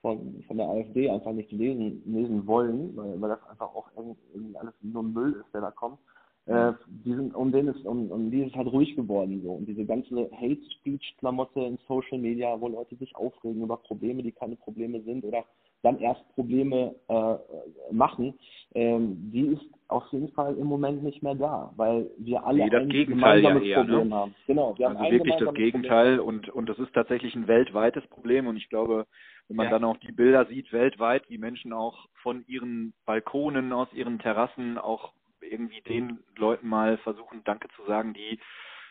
von, 0.01 0.43
von 0.47 0.57
der 0.57 0.67
AfD 0.67 1.09
einfach 1.09 1.31
nicht 1.31 1.51
lesen, 1.51 2.01
lesen 2.05 2.47
wollen, 2.47 2.95
weil, 2.95 3.21
weil 3.21 3.29
das 3.29 3.43
einfach 3.47 3.73
auch 3.73 3.87
irgendwie 3.95 4.57
alles 4.57 4.73
nur 4.81 5.03
Müll 5.03 5.33
ist, 5.33 5.53
der 5.53 5.61
da 5.61 5.71
kommt 5.71 5.99
äh, 6.47 6.73
die 6.87 7.13
sind, 7.13 7.35
um 7.35 7.51
den 7.51 7.67
ist, 7.67 7.85
um, 7.85 8.09
um 8.11 8.31
die 8.31 8.43
ist 8.43 8.55
halt 8.55 8.71
ruhig 8.71 8.95
geworden 8.95 9.41
so. 9.43 9.51
Und 9.51 9.67
diese 9.67 9.85
ganze 9.85 10.29
Hate 10.31 10.61
Speech 10.79 11.15
Klamotte 11.19 11.59
in 11.61 11.77
Social 11.87 12.17
Media, 12.17 12.59
wo 12.59 12.67
Leute 12.67 12.95
sich 12.95 13.15
aufregen 13.15 13.61
über 13.61 13.77
Probleme, 13.77 14.23
die 14.23 14.31
keine 14.31 14.55
Probleme 14.55 15.01
sind 15.01 15.23
oder 15.23 15.45
dann 15.83 15.99
erst 15.99 16.27
Probleme 16.35 16.95
äh, 17.07 17.35
machen, 17.91 18.35
ähm, 18.75 19.31
die 19.31 19.47
ist 19.47 19.65
auf 19.87 20.03
jeden 20.11 20.29
Fall 20.29 20.55
im 20.55 20.67
Moment 20.67 21.03
nicht 21.03 21.21
mehr 21.21 21.35
da, 21.35 21.73
weil 21.75 22.09
wir 22.17 22.45
alle 22.45 22.63
nee, 22.63 22.69
das 22.69 22.81
ein 22.81 22.89
Gegenteil 22.89 23.43
ja 23.43 23.59
eher, 23.59 23.79
Problem 23.79 24.09
ne? 24.09 24.15
haben. 24.15 24.35
Genau, 24.47 24.77
wir 24.77 24.87
also 24.87 24.99
haben 24.99 25.11
wirklich 25.11 25.35
das 25.35 25.53
Gegenteil 25.53 26.19
und 26.19 26.49
und 26.49 26.69
das 26.69 26.79
ist 26.79 26.93
tatsächlich 26.93 27.35
ein 27.35 27.47
weltweites 27.47 28.05
Problem 28.07 28.47
und 28.47 28.57
ich 28.57 28.69
glaube, 28.69 29.05
wenn 29.47 29.57
man 29.57 29.65
ja. 29.65 29.71
dann 29.71 29.83
auch 29.83 29.97
die 29.97 30.11
Bilder 30.11 30.45
sieht 30.45 30.71
weltweit, 30.71 31.29
wie 31.29 31.37
Menschen 31.37 31.73
auch 31.73 32.07
von 32.21 32.43
ihren 32.47 32.93
Balkonen 33.05 33.73
aus 33.73 33.91
ihren 33.93 34.19
Terrassen 34.19 34.77
auch 34.77 35.11
irgendwie 35.41 35.81
den 35.81 36.19
Leuten 36.35 36.67
mal 36.67 36.97
versuchen, 36.99 37.43
Danke 37.43 37.67
zu 37.75 37.85
sagen, 37.85 38.13
die 38.13 38.39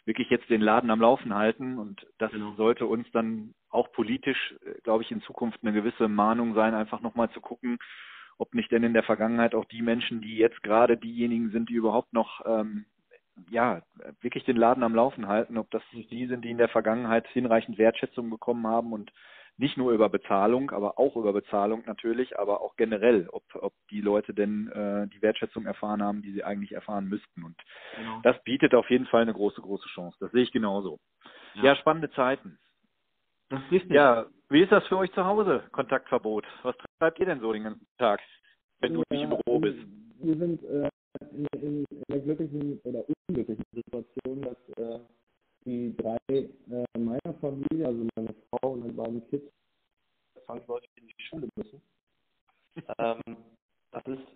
wirklich 0.04 0.30
jetzt 0.30 0.48
den 0.50 0.60
Laden 0.60 0.90
am 0.90 1.00
Laufen 1.00 1.34
halten. 1.34 1.78
Und 1.78 2.06
das 2.18 2.32
genau. 2.32 2.54
sollte 2.54 2.86
uns 2.86 3.10
dann 3.12 3.54
auch 3.70 3.92
politisch, 3.92 4.54
äh, 4.64 4.80
glaube 4.82 5.02
ich, 5.02 5.10
in 5.10 5.22
Zukunft 5.22 5.58
eine 5.62 5.72
gewisse 5.72 6.08
Mahnung 6.08 6.54
sein, 6.54 6.74
einfach 6.74 7.00
nochmal 7.00 7.30
zu 7.30 7.40
gucken, 7.40 7.78
ob 8.38 8.54
nicht 8.54 8.72
denn 8.72 8.82
in 8.82 8.94
der 8.94 9.02
Vergangenheit 9.02 9.54
auch 9.54 9.66
die 9.66 9.82
Menschen, 9.82 10.22
die 10.22 10.36
jetzt 10.36 10.62
gerade 10.62 10.96
diejenigen 10.96 11.50
sind, 11.50 11.68
die 11.68 11.74
überhaupt 11.74 12.12
noch 12.12 12.40
ähm, 12.46 12.86
ja 13.50 13.82
wirklich 14.20 14.44
den 14.44 14.56
Laden 14.56 14.82
am 14.82 14.94
Laufen 14.94 15.28
halten, 15.28 15.58
ob 15.58 15.70
das 15.70 15.82
die 15.92 16.26
sind, 16.26 16.44
die 16.44 16.50
in 16.50 16.58
der 16.58 16.68
Vergangenheit 16.68 17.26
hinreichend 17.28 17.78
Wertschätzung 17.78 18.30
bekommen 18.30 18.66
haben 18.66 18.92
und 18.92 19.12
nicht 19.60 19.76
nur 19.76 19.92
über 19.92 20.08
Bezahlung, 20.08 20.70
aber 20.70 20.98
auch 20.98 21.16
über 21.16 21.34
Bezahlung 21.34 21.84
natürlich, 21.86 22.38
aber 22.38 22.62
auch 22.62 22.76
generell, 22.76 23.28
ob, 23.30 23.42
ob 23.54 23.74
die 23.90 24.00
Leute 24.00 24.32
denn 24.32 24.68
äh, 24.68 25.06
die 25.08 25.20
Wertschätzung 25.20 25.66
erfahren 25.66 26.02
haben, 26.02 26.22
die 26.22 26.32
sie 26.32 26.42
eigentlich 26.42 26.72
erfahren 26.72 27.08
müssten. 27.08 27.44
Und 27.44 27.56
genau. 27.94 28.20
das 28.22 28.42
bietet 28.42 28.74
auf 28.74 28.88
jeden 28.88 29.04
Fall 29.06 29.20
eine 29.20 29.34
große, 29.34 29.60
große 29.60 29.86
Chance. 29.88 30.16
Das 30.18 30.32
sehe 30.32 30.44
ich 30.44 30.50
genauso. 30.50 30.98
Ja, 31.56 31.64
ja 31.64 31.76
spannende 31.76 32.10
Zeiten. 32.12 32.58
Das 33.50 33.60
ist 33.64 33.70
richtig. 33.70 33.92
Ja, 33.92 34.26
wie 34.48 34.62
ist 34.62 34.72
das 34.72 34.86
für 34.86 34.96
euch 34.96 35.12
zu 35.12 35.26
Hause, 35.26 35.62
Kontaktverbot? 35.72 36.46
Was 36.62 36.74
treibt 36.98 37.18
ihr 37.18 37.26
denn 37.26 37.40
so 37.40 37.52
den 37.52 37.64
ganzen 37.64 37.86
Tag, 37.98 38.20
wenn 38.80 38.94
du 38.94 39.02
nicht 39.10 39.22
im 39.22 39.28
Büro 39.28 39.58
bist? 39.58 39.78
Wir 40.22 40.36
sind 40.36 40.62
äh, 40.64 40.88
in, 41.32 41.46
in, 41.60 41.84
in 41.84 42.02
der 42.08 42.20
glücklichen 42.20 42.80
oder 42.84 43.04
unglücklichen 43.28 43.64
Situation, 43.74 44.40
dass 44.40 44.78
äh, 44.78 45.00
die 45.64 45.96
drei 45.96 46.18
äh, 46.28 46.98
meiner 46.98 47.34
Familie, 47.40 47.86
also 47.86 48.06
meine 48.16 48.34
Frau 48.50 48.72
und 48.72 48.80
meine 48.80 48.92
beiden 48.92 49.28
Kids, 49.28 49.50
zwangsläufig 50.44 50.90
in 50.96 51.06
die 51.06 51.22
Schule 51.22 51.48
müssen. 51.56 51.82
ähm, 52.98 53.36
das 53.92 54.06
ist, 54.06 54.26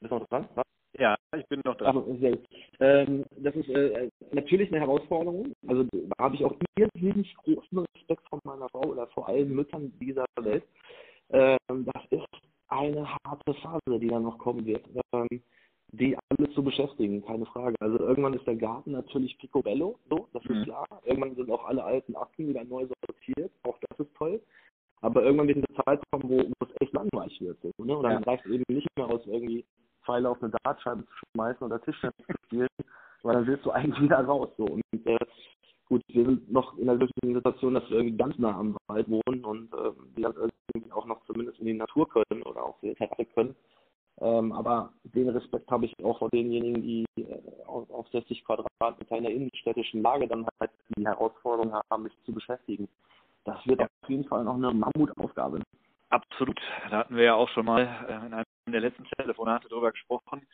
bist 0.00 0.12
du 0.12 0.18
noch 0.18 0.28
dran? 0.28 0.48
Was? 0.54 0.66
Ja, 0.98 1.16
ich 1.36 1.46
bin 1.48 1.60
noch 1.64 1.76
dran. 1.76 2.18
Sehr 2.20 2.30
gut. 2.30 2.48
Ähm, 2.80 3.24
das 3.36 3.54
ist 3.54 3.68
äh, 3.68 4.08
natürlich 4.32 4.70
eine 4.70 4.80
Herausforderung. 4.80 5.52
Also 5.66 5.84
da 5.92 6.24
habe 6.24 6.36
ich 6.36 6.44
auch 6.44 6.54
irrsinnig 6.76 7.34
großen 7.36 7.78
Respekt 7.78 8.26
vor 8.28 8.40
meiner 8.44 8.68
Frau 8.70 8.82
oder 8.82 9.06
vor 9.08 9.28
allen 9.28 9.54
Müttern 9.54 9.92
dieser 10.00 10.24
Welt. 10.40 10.64
Ähm, 11.30 11.58
das 11.68 12.02
ist 12.10 12.26
eine 12.68 13.06
harte 13.24 13.54
Phase, 13.54 13.98
die 14.00 14.08
dann 14.08 14.22
noch 14.22 14.38
kommen 14.38 14.64
wird. 14.64 14.84
Ähm, 15.12 15.42
die 15.98 16.16
alle 16.16 16.50
zu 16.50 16.62
beschäftigen, 16.62 17.24
keine 17.24 17.46
Frage. 17.46 17.74
Also 17.80 17.98
irgendwann 17.98 18.34
ist 18.34 18.46
der 18.46 18.56
Garten 18.56 18.92
natürlich 18.92 19.36
picobello, 19.38 19.98
so, 20.10 20.28
das 20.32 20.44
mhm. 20.44 20.56
ist 20.56 20.64
klar. 20.64 20.86
Irgendwann 21.04 21.34
sind 21.34 21.50
auch 21.50 21.64
alle 21.66 21.84
alten 21.84 22.14
Akten 22.16 22.48
wieder 22.48 22.64
neu 22.64 22.86
sortiert, 22.86 23.52
auch 23.62 23.78
das 23.88 24.00
ist 24.00 24.14
toll. 24.16 24.40
Aber 25.00 25.22
irgendwann 25.22 25.48
wird 25.48 25.58
eine 25.58 25.84
Zeit 25.84 26.00
kommen, 26.10 26.28
wo, 26.28 26.38
wo 26.38 26.66
es 26.66 26.80
echt 26.80 26.92
langweilig 26.92 27.40
wird. 27.40 27.58
So, 27.62 27.84
ne? 27.84 27.96
Und 27.96 28.02
dann 28.04 28.12
ja. 28.12 28.18
reicht 28.20 28.44
es 28.46 28.52
eben 28.52 28.64
nicht 28.68 28.88
mehr 28.96 29.06
aus, 29.06 29.26
irgendwie 29.26 29.64
Pfeile 30.04 30.30
auf 30.30 30.42
eine 30.42 30.52
Dartscheibe 30.62 31.04
zu 31.04 31.12
schmeißen 31.32 31.66
oder 31.66 31.80
Tischtennis 31.82 32.16
zu 32.16 32.32
spielen, 32.46 32.68
weil 33.22 33.34
dann 33.34 33.46
willst 33.46 33.66
du 33.66 33.70
eigentlich 33.70 34.00
wieder 34.00 34.20
raus. 34.24 34.48
So. 34.56 34.64
Und 34.64 35.06
äh, 35.06 35.18
gut, 35.88 36.02
wir 36.08 36.24
sind 36.24 36.50
noch 36.50 36.76
in 36.78 36.86
der 36.86 36.96
glücklichen 36.96 37.34
Situation, 37.34 37.74
dass 37.74 37.88
wir 37.90 37.98
irgendwie 37.98 38.16
ganz 38.16 38.38
nah 38.38 38.58
am 38.58 38.76
Wald 38.88 39.08
wohnen 39.08 39.44
und 39.44 39.72
äh, 39.74 39.92
die 40.16 40.22
dann 40.22 40.34
irgendwie 40.34 40.92
auch 40.92 41.06
noch 41.06 41.24
zumindest 41.26 41.58
in 41.60 41.66
die 41.66 41.74
Natur 41.74 42.08
können 42.08 42.42
oder 42.42 42.64
auch 42.64 42.78
die 42.80 42.94
Terrasse 42.94 43.26
können. 43.26 43.54
Ähm, 44.20 44.52
aber 44.52 44.92
den 45.04 45.28
Respekt 45.28 45.70
habe 45.70 45.86
ich 45.86 45.94
auch 46.02 46.18
vor 46.18 46.30
denjenigen, 46.30 46.82
die 46.82 47.04
äh, 47.18 47.38
auf, 47.66 47.90
auf 47.90 48.08
60 48.08 48.44
Quadratmeter 48.44 49.16
in 49.16 49.24
der 49.24 49.34
innenstädtischen 49.34 50.02
Lage 50.02 50.26
dann 50.26 50.46
halt 50.58 50.70
die 50.96 51.04
Herausforderung 51.04 51.74
haben, 51.90 52.02
mich 52.02 52.16
zu 52.24 52.32
beschäftigen. 52.32 52.88
Das 53.44 53.64
wird 53.66 53.80
ja. 53.80 53.86
auf 53.86 54.08
jeden 54.08 54.24
Fall 54.24 54.44
noch 54.44 54.54
eine 54.54 54.72
Mammutaufgabe. 54.72 55.60
Absolut. 56.08 56.58
Da 56.90 56.98
hatten 56.98 57.16
wir 57.16 57.24
ja 57.24 57.34
auch 57.34 57.48
schon 57.50 57.66
mal 57.66 57.82
äh, 58.08 58.26
in 58.26 58.32
einem 58.32 58.44
der 58.66 58.80
letzten 58.80 59.04
Telefonate 59.18 59.68
darüber 59.68 59.92
gesprochen, 59.92 60.46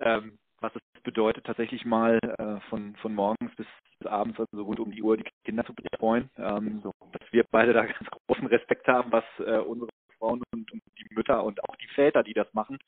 ähm, 0.00 0.38
was 0.60 0.72
es 0.74 1.02
bedeutet, 1.02 1.44
tatsächlich 1.44 1.84
mal 1.84 2.18
äh, 2.38 2.60
von, 2.68 2.96
von 2.96 3.14
morgens 3.14 3.54
bis, 3.56 3.66
bis 3.98 4.08
abends, 4.10 4.38
also 4.40 4.64
rund 4.64 4.80
um 4.80 4.90
die 4.90 5.02
Uhr, 5.02 5.16
die 5.16 5.24
Kinder 5.44 5.64
zu 5.64 5.74
betreuen. 5.74 6.30
Ähm, 6.36 6.80
so, 6.82 6.92
dass 7.12 7.32
wir 7.32 7.44
beide 7.50 7.72
da 7.72 7.82
ganz 7.86 8.08
großen 8.26 8.46
Respekt 8.46 8.88
haben, 8.88 9.12
was 9.12 9.24
äh, 9.40 9.58
unsere 9.58 9.90
Frauen 10.18 10.42
und, 10.52 10.72
und 10.72 10.82
die 10.98 11.14
Mütter 11.14 11.44
und 11.44 11.62
auch 11.68 11.76
die 11.76 11.88
Väter, 11.88 12.22
die 12.22 12.34
das 12.34 12.52
machen, 12.54 12.78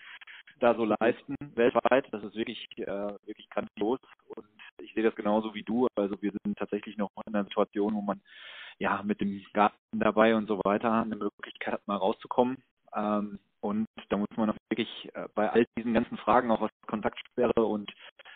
da 0.61 0.75
so 0.75 0.85
leisten 0.85 1.35
weltweit. 1.55 2.07
Das 2.13 2.23
ist 2.23 2.35
wirklich, 2.35 2.67
äh, 2.79 2.87
wirklich 3.25 3.49
grandios 3.51 4.01
und 4.29 4.47
ich 4.83 4.93
sehe 4.95 5.03
das 5.03 5.15
genauso 5.15 5.55
wie 5.55 5.63
du. 5.63 5.87
Also 5.97 6.21
wir 6.23 6.33
sind 6.45 6.59
tatsächlich 6.59 6.97
noch 6.97 7.11
in 7.27 7.35
einer 7.35 7.45
Situation, 7.45 7.95
wo 7.95 8.01
man 8.01 8.21
ja 8.79 9.03
mit 9.03 9.21
dem 9.21 9.45
Garten 9.53 9.77
dabei 9.93 10.35
und 10.35 10.47
so 10.47 10.61
weiter 10.65 11.03
eine 11.03 11.17
Möglichkeit 11.17 11.75
hat, 11.75 11.89
mal 11.89 11.97
rauszukommen. 11.97 12.59
Ähm, 12.95 13.39
und 13.61 13.87
da 14.09 14.17
muss 14.17 14.29
man 14.37 14.51
auch 14.51 14.57
wirklich 14.71 14.89
äh, 15.15 15.29
bei 15.35 15.51
all 15.51 15.67
diesen 15.77 15.93
ganzen 15.93 16.17
Fragen, 16.17 16.51
auch 16.51 16.63
was 16.63 16.71
Kontaktsperre 16.87 17.65
und 17.65 17.93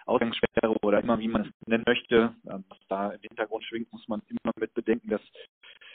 Ausgangssperre 0.06 0.76
oder 0.82 1.00
immer 1.00 1.18
wie 1.18 1.28
man 1.28 1.42
es 1.42 1.48
nennen 1.66 1.84
möchte, 1.86 2.34
äh, 2.44 2.58
was 2.68 2.78
da 2.88 3.10
im 3.10 3.20
Hintergrund 3.20 3.64
schwingt, 3.64 3.90
muss 3.92 4.06
man 4.06 4.20
immer 4.28 4.52
mit 4.58 4.74
bedenken, 4.74 5.08
dass 5.08 5.22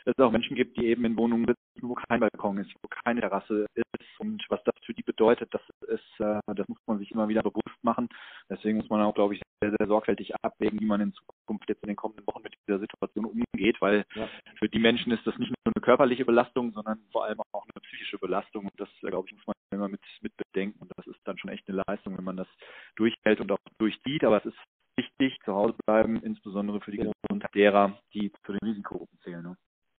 es 0.06 0.18
auch 0.18 0.32
Menschen 0.32 0.56
gibt, 0.56 0.77
die 0.77 0.88
eben 0.88 1.06
in 1.06 1.18
Wohnungen 1.18 1.46
sitzen, 1.46 1.68
kein 2.10 2.20
Balkon 2.20 2.58
ist, 2.58 2.74
wo 2.82 2.88
keine 2.88 3.22
Terrasse 3.22 3.66
ist 3.75 4.20
und 4.20 4.44
was 4.50 4.63
das 4.63 4.75
für 4.86 4.94
die 4.94 5.04
bedeutet, 5.04 5.54
das 5.54 5.62
ist, 5.88 6.20
äh, 6.20 6.39
das 6.48 6.68
muss 6.68 6.80
man 6.88 7.00
sich 7.00 7.12
immer 7.12 7.28
wieder 7.28 7.44
bewusst 7.44 7.84
machen. 7.84 8.10
Deswegen 8.50 8.78
muss 8.78 8.89
man 8.89 9.01
auch, 9.01 9.13
glaube 9.13 9.36
ich, 9.36 9.42
sehr, 9.62 9.74
sehr 9.78 9.88
sorgfältig 9.88 10.34
abwägen, 10.42 10.80
wie 10.80 10.86
man 10.86 11.01
in 11.01 11.13
Zukunft 11.13 11.70
jetzt 11.70 11.84
in 11.84 11.88
den 11.88 11.96
kommenden 11.96 12.25
Wochen 12.28 12.42
mit 12.42 12.56
dieser 12.68 12.80
Situation 12.80 13.25
umgeht, 13.25 13.80
weil 13.82 14.06
ja. 14.16 14.28
für 14.58 14.70
die 14.70 14.80
Menschen 14.80 15.12
ist 15.12 15.25
das 15.25 15.38
nicht 15.38 15.50
nur 15.50 15.74
eine 15.74 15.82
körperliche 15.82 16.25
Belastung, 16.25 16.72
sondern 16.74 17.00
vor 17.12 17.25
allem 17.25 17.39
auch 17.51 17.63
eine 17.63 17.82
psychische 17.82 18.18
Belastung 18.18 18.66
und 18.66 18.80
das, 18.80 18.89
glaube 19.01 19.28
ich, 19.30 19.36
muss 19.36 19.46
man 19.46 19.56
immer 19.72 19.88
mit, 19.88 20.01
mit 20.22 20.34
bedenken 20.36 20.80
und 20.80 20.92
das 20.98 21.08
ist 21.08 21.20
dann 21.25 21.38
schon 21.38 21.51
echt 21.51 21.68
eine 21.70 21.84
Leistung, 21.88 22.18
wenn 22.18 22.25
man 22.25 22.38
das 22.38 22.48
durchhält 22.96 23.39
und 23.39 23.51
auch 23.51 23.60
durchzieht, 23.78 24.24
aber 24.24 24.38
es 24.38 24.46
ist 24.46 24.58
wichtig, 24.98 25.38
zu 25.46 25.54
Hause 25.54 25.75
bleiben, 25.86 26.22
insbesondere 26.24 26.82
für 26.82 26.92
die. 26.92 26.98
Gesundheit 26.98 27.54
derer, 27.54 28.00
die 28.13 28.32
zu 28.44 28.54
den 28.54 28.68
Risikogruppen 28.68 29.20
zählen. 29.24 29.44
Ne? 29.44 29.58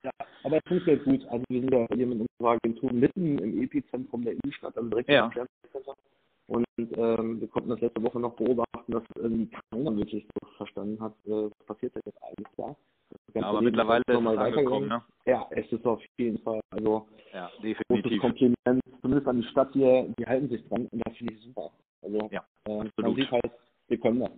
Ja, 0.10 0.26
aber 0.44 0.58
es 0.58 0.64
funktioniert 0.68 1.06
gut. 1.06 1.26
Also 1.30 1.44
wir 1.50 1.62
sind 1.62 1.74
ja 1.74 1.88
hier 1.94 2.08
mit 2.08 2.20
unserer 2.20 2.52
Agentur 2.56 2.92
mitten 2.94 3.38
im 3.40 3.62
Epizentrum 3.62 4.24
der 4.24 4.34
Innenstadt, 4.34 4.78
also 4.78 4.90
direkt 4.90 5.10
ja. 5.10 5.30
im 5.30 5.82
Und 6.48 6.66
ähm, 6.78 7.42
wir 7.42 7.48
konnten 7.48 7.70
das 7.70 7.82
letzte 7.82 8.02
Woche 8.04 8.20
noch 8.20 8.36
beobachten, 8.36 8.92
dass 8.92 9.04
irgendwie 9.16 9.50
keiner 9.72 9.96
wirklich 9.96 10.26
so 10.34 10.48
verstanden 10.58 11.00
hat, 11.02 11.14
äh, 11.26 11.50
was 11.50 11.66
passiert 11.68 11.96
denn 11.96 12.02
jetzt 12.06 12.24
eigentlich 12.24 12.48
da. 12.58 12.76
Ja, 13.34 13.44
aber 13.44 13.62
mittlerweile 13.62 14.04
ist 14.08 14.20
es 14.20 14.38
angekommen, 14.38 14.88
ne? 14.88 15.02
Ja, 15.26 15.48
es 15.52 15.72
ist 15.72 15.86
auf 15.86 16.02
jeden 16.18 16.38
Fall, 16.40 16.60
also 16.70 17.08
ja, 17.34 17.50
definitiv. 17.62 18.04
großes 18.04 18.20
Kompliment, 18.20 18.84
zumindest 19.02 19.28
an 19.28 19.42
die 19.42 19.48
Stadt 19.48 19.70
hier, 19.74 20.14
die 20.18 20.26
halten 20.26 20.50
sich 20.50 20.68
dran 20.68 20.88
und 20.92 21.06
das 21.06 21.18
finde 21.18 21.34
ich 21.34 21.42
super. 21.42 21.72
Also 22.02 22.30
ja, 22.32 22.44
äh, 22.66 22.84
man 22.98 23.16
sieht 23.16 23.32
halt, 23.32 23.52
wir 23.88 24.00
können 24.00 24.20
das. 24.20 24.32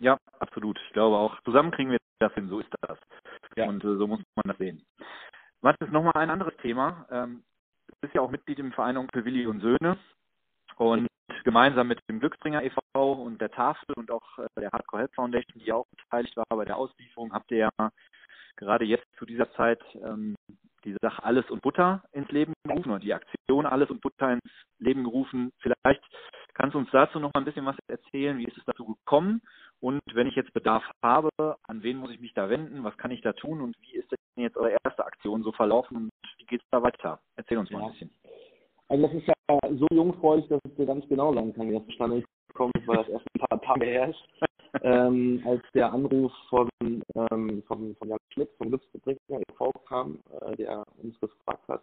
Ja, 0.00 0.18
absolut. 0.40 0.80
Ich 0.86 0.92
glaube 0.92 1.16
auch, 1.16 1.40
zusammen 1.42 1.70
kriegen 1.70 1.90
wir 1.92 1.98
das 2.18 2.34
hin, 2.34 2.48
so 2.48 2.58
ist 2.58 2.70
das. 2.80 2.98
Ja. 3.56 3.68
Und 3.68 3.84
äh, 3.84 3.96
so 3.96 4.06
muss 4.06 4.20
man 4.34 4.44
das 4.46 4.58
sehen. 4.58 4.84
Was 5.60 5.76
ist 5.80 5.92
nochmal 5.92 6.14
ein 6.16 6.30
anderes 6.30 6.56
Thema? 6.58 7.06
Ähm, 7.10 7.44
du 7.88 7.94
bist 8.00 8.14
ja 8.14 8.20
auch 8.20 8.30
Mitglied 8.30 8.58
im 8.58 8.72
Verein 8.72 8.96
Onkel 8.96 9.24
Willi 9.24 9.46
und 9.46 9.60
Söhne. 9.60 9.98
Und 10.76 11.06
gemeinsam 11.44 11.88
mit 11.88 12.00
dem 12.08 12.20
Glücksbringer 12.20 12.62
e.V. 12.62 13.12
und 13.12 13.40
der 13.40 13.50
Tafel 13.50 13.94
und 13.96 14.10
auch 14.10 14.38
äh, 14.38 14.46
der 14.58 14.70
Hardcore 14.70 15.02
Help 15.02 15.14
Foundation, 15.14 15.62
die 15.62 15.72
auch 15.72 15.86
beteiligt 15.90 16.36
war 16.36 16.46
bei 16.48 16.64
der 16.64 16.76
Auslieferung, 16.76 17.32
habt 17.32 17.50
ihr 17.50 17.58
ja 17.58 17.70
gerade 18.56 18.84
jetzt 18.84 19.06
zu 19.18 19.26
dieser 19.26 19.50
Zeit 19.52 19.80
ähm, 19.94 20.34
die 20.84 20.96
Sache 21.00 21.22
Alles 21.22 21.48
und 21.50 21.62
Butter 21.62 22.02
ins 22.12 22.30
Leben 22.30 22.54
gerufen 22.64 22.90
oder 22.90 22.98
die 22.98 23.14
Aktion 23.14 23.66
Alles 23.66 23.90
und 23.90 24.00
Butter 24.00 24.32
ins 24.32 24.52
Leben 24.78 25.04
gerufen. 25.04 25.52
Vielleicht 25.60 26.02
kannst 26.54 26.74
du 26.74 26.78
uns 26.78 26.90
dazu 26.90 27.18
noch 27.18 27.30
mal 27.34 27.40
ein 27.40 27.44
bisschen 27.44 27.66
was 27.66 27.76
erzählen. 27.86 28.36
Wie 28.38 28.44
ist 28.44 28.56
es 28.56 28.64
dazu 28.64 28.84
gekommen 28.86 29.42
und 29.82 30.00
wenn 30.14 30.28
ich 30.28 30.36
jetzt 30.36 30.54
Bedarf 30.54 30.84
habe, 31.02 31.28
an 31.64 31.82
wen 31.82 31.96
muss 31.96 32.12
ich 32.12 32.20
mich 32.20 32.32
da 32.34 32.48
wenden? 32.48 32.84
Was 32.84 32.96
kann 32.98 33.10
ich 33.10 33.20
da 33.20 33.32
tun? 33.32 33.60
Und 33.60 33.76
wie 33.80 33.96
ist 33.96 34.08
denn 34.12 34.44
jetzt 34.44 34.56
eure 34.56 34.76
erste 34.84 35.04
Aktion 35.04 35.42
so 35.42 35.50
verlaufen? 35.50 35.96
Und 35.96 36.10
wie 36.38 36.44
geht 36.44 36.62
es 36.62 36.68
da 36.70 36.80
weiter? 36.80 37.18
Erzähl 37.34 37.58
uns 37.58 37.68
mal 37.70 37.80
ja. 37.80 37.86
ein 37.86 37.92
bisschen. 37.92 38.10
Also 38.88 39.06
das 39.08 39.14
ist 39.14 39.26
ja 39.26 39.58
so 39.72 39.86
jungfräulich, 39.92 40.46
dass 40.46 40.60
ich 40.68 40.76
dir 40.76 40.86
ganz 40.86 41.06
genau 41.08 41.34
sagen 41.34 41.52
kann, 41.52 41.68
wie 41.68 41.74
das 41.74 41.84
zustande 41.86 42.22
gekommen 42.46 42.70
ist, 42.78 42.86
weil 42.86 42.98
das 42.98 43.08
erst 43.08 43.26
ein 43.34 43.40
paar 43.40 43.60
Tage 43.62 43.86
her 43.86 44.10
ist. 44.10 44.24
ähm, 44.82 45.42
als 45.44 45.62
der 45.74 45.92
Anruf 45.92 46.32
von, 46.48 46.68
ähm, 46.80 47.62
von, 47.66 47.96
von 47.96 48.08
Jan 48.08 48.18
Schmidt 48.32 48.50
vom 48.58 48.68
Glücksbetriebsner 48.68 49.40
e.V. 49.40 49.72
kam, 49.88 50.20
äh, 50.42 50.56
der 50.56 50.84
uns 51.02 51.18
gefragt 51.18 51.66
hat, 51.66 51.82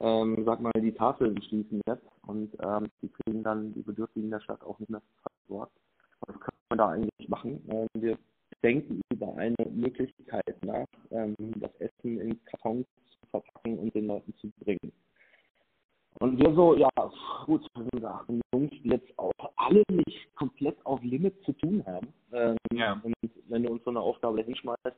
ähm, 0.00 0.42
sag 0.46 0.60
mal, 0.60 0.72
die 0.74 0.94
Tafeln 0.94 1.40
schließen 1.42 1.82
jetzt 1.86 2.06
und 2.26 2.56
ähm, 2.62 2.86
die 3.02 3.10
kriegen 3.10 3.42
dann 3.42 3.74
die 3.74 3.82
Bedürftigen 3.82 4.30
der 4.30 4.40
Stadt 4.40 4.62
auch 4.62 4.78
nicht 4.78 4.88
mehr 4.88 5.02
versorgt. 5.46 5.76
Was 6.26 6.40
kann 6.40 6.54
man 6.70 6.78
da 6.78 6.88
eigentlich 6.90 7.28
machen? 7.28 7.62
Ähm, 7.68 7.86
wir 7.94 8.18
denken 8.62 9.00
über 9.12 9.36
eine 9.36 9.56
Möglichkeit 9.70 10.56
nach, 10.62 10.86
ähm, 11.10 11.36
das 11.56 11.74
Essen 11.78 12.20
in 12.20 12.44
Kartons 12.44 12.86
zu 13.10 13.26
verpacken 13.30 13.78
und 13.78 13.94
den 13.94 14.06
Leuten 14.06 14.34
zu 14.38 14.50
bringen. 14.60 14.92
Und 16.18 16.38
wir 16.38 16.54
so, 16.54 16.74
ja, 16.76 16.88
gut, 17.44 17.66
da 18.00 18.24
Jungs, 18.54 18.70
die 18.70 18.88
jetzt 18.88 19.18
auch 19.18 19.32
alle 19.56 19.82
nicht 19.90 20.34
komplett 20.34 20.76
auf 20.86 21.02
Limit 21.02 21.34
zu 21.44 21.52
tun 21.52 21.84
haben. 21.86 22.08
Ähm, 22.32 22.56
ja. 22.72 22.98
Und 23.02 23.14
wenn 23.48 23.62
du 23.62 23.70
uns 23.72 23.84
so 23.84 23.90
eine 23.90 24.00
Aufgabe 24.00 24.42
hinschmeißt, 24.42 24.96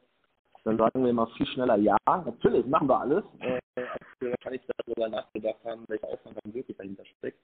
dann 0.64 0.76
sagen 0.76 1.02
wir 1.02 1.10
immer 1.10 1.26
viel 1.28 1.46
schneller 1.46 1.76
ja, 1.76 1.96
natürlich 2.06 2.66
machen 2.66 2.88
wir 2.88 3.00
alles, 3.00 3.24
äh, 3.40 3.58
als 3.76 4.02
wir 4.20 4.30
wahrscheinlich 4.30 4.62
darüber 4.76 5.08
nachgedacht 5.08 5.64
haben, 5.64 5.84
welcher 5.88 6.08
Aufwand 6.08 6.36
dann 6.42 6.54
wirklich 6.54 6.76
dahinter 6.76 7.04
steckt. 7.18 7.38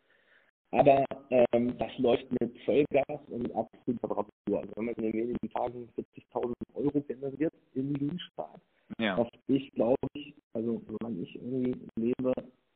Aber 0.71 1.05
ähm, 1.31 1.79
das 1.79 1.97
läuft 1.99 2.27
mit 2.41 2.59
Vollgas 2.65 3.21
und 3.29 3.55
absoluter 3.55 3.74
Bravour. 3.93 4.27
Also 4.49 4.73
wenn 4.77 4.85
man 4.87 4.95
in 4.95 5.03
den 5.03 5.13
wenigen 5.13 5.51
Tagen 5.51 5.89
40.000 5.97 6.55
Euro 6.75 7.01
generiert 7.01 7.53
im 7.75 7.95
Dienststart, 7.95 8.61
ja. 8.99 9.19
was 9.19 9.29
ich 9.49 9.73
glaube 9.73 9.97
ich, 10.15 10.35
also 10.53 10.83
solange 10.87 11.21
ich 11.21 11.35
irgendwie 11.37 11.75
lebe, 11.97 12.33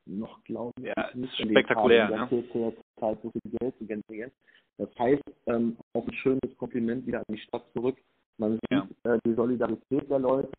noch 0.07 0.43
glaube 0.45 0.73
ich 0.81 0.87
ja, 0.87 1.11
nicht 1.15 1.35
spektakulär, 1.35 2.09
in 2.31 2.39
ne? 2.39 2.75
Zeit 2.99 3.19
so 3.23 3.31
viel 3.31 3.53
Geld 3.59 3.79
zu 3.79 3.87
generieren. 3.87 4.33
Das 4.79 4.89
heißt, 4.99 5.23
ähm, 5.47 5.77
auch 5.95 6.07
ein 6.07 6.15
schönes 6.15 6.57
Kompliment 6.57 7.07
wieder 7.07 7.19
an 7.19 7.25
die 7.29 7.39
Stadt 7.39 7.65
zurück. 7.73 7.99
Man 8.39 8.53
sieht 8.53 8.71
ja. 8.71 8.89
äh, 9.05 9.19
die 9.27 9.35
Solidarität 9.35 10.09
der 10.09 10.21
Leute, 10.21 10.51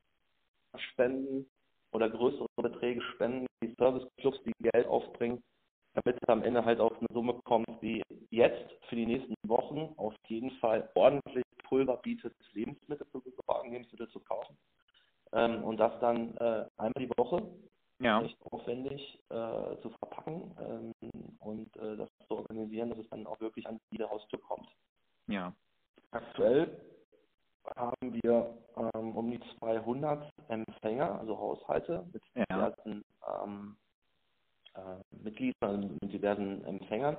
spenden 0.92 1.46
oder 1.94 2.10
größere 2.10 2.48
Beträge 2.58 3.02
spenden, 3.14 3.48
die 3.64 3.74
Serviceclubs, 3.78 4.44
die 4.44 4.54
Geld 4.62 4.86
aufbringen 4.88 5.42
damit 5.94 6.22
es 6.22 6.30
am 6.30 6.44
Ende 6.44 6.64
halt 6.64 6.80
auf 6.80 6.94
eine 6.98 7.08
Summe 7.12 7.40
kommt, 7.44 7.68
die 7.82 8.02
jetzt 8.30 8.72
für 8.88 8.96
die 8.96 9.06
nächsten 9.06 9.34
Wochen 9.50 9.94
auf 9.98 10.14
jeden 10.28 10.52
Fall 10.60 10.90
ordentlich 10.96 11.44
Pulver 11.64 11.98
bietet, 11.98 12.36
Lebensmittel 12.54 13.08
zu 13.10 13.22
besorgen, 13.22 13.72
Lebensmittel 13.72 14.10
zu 14.10 14.20
kaufen. 14.20 14.58
Ähm, 15.34 15.64
und 15.64 15.78
das 15.78 16.00
dann 16.00 16.36
äh, 16.38 16.66
einmal 16.78 16.94
die 16.98 17.12
Woche 17.18 17.44
ja. 18.00 18.22
echt 18.24 18.38
aufwendig 18.52 19.22
äh, 19.30 19.78
zu 19.82 19.90
verpacken 20.00 20.56
ähm, 20.60 20.94
und 21.40 21.76
äh, 21.78 21.98
das 21.98 22.10
zu 22.28 22.38
organisieren, 22.38 22.90
dass 22.90 23.00
es 23.00 23.10
dann 23.10 23.28
auch 23.28 23.40
wirklich 23.40 23.68
an 23.68 23.80
jede 23.92 24.10
Haustür 24.10 24.40
kommt. 24.42 24.68
Ja. 25.28 25.54
Aktuell 26.12 26.82
haben 27.76 28.14
wir 28.24 28.58
ähm, 28.96 29.16
um 29.16 29.30
die 29.30 29.40
200 29.60 30.32
Empfänger, 30.48 31.20
also 31.20 31.38
Haushalte 31.38 32.08
mit 32.12 32.24
ja. 32.36 32.46
diversen 32.46 33.06
ähm, 33.44 33.78
äh, 33.78 33.89
Mitgliedern, 35.24 35.98
mit 36.02 36.14
diversen 36.14 36.64
Empfängern. 36.66 37.18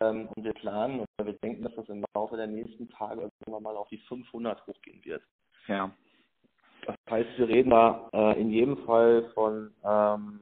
Ähm, 0.00 0.28
und 0.34 0.44
wir 0.44 0.52
planen 0.54 1.00
oder 1.00 1.26
wir 1.26 1.32
denken, 1.34 1.62
dass 1.62 1.74
das 1.74 1.88
im 1.88 2.04
Laufe 2.14 2.36
der 2.36 2.46
nächsten 2.46 2.88
Tage 2.88 3.22
irgendwann 3.22 3.62
mal 3.62 3.76
auf 3.76 3.88
die 3.88 3.98
500 3.98 4.66
hochgehen 4.66 5.04
wird. 5.04 5.22
Ja. 5.66 5.90
Das 6.86 6.96
heißt, 7.10 7.38
wir 7.38 7.48
reden 7.48 7.70
da 7.70 8.08
äh, 8.12 8.40
in 8.40 8.50
jedem 8.50 8.78
Fall 8.84 9.30
von, 9.34 9.72
ähm, 9.84 10.40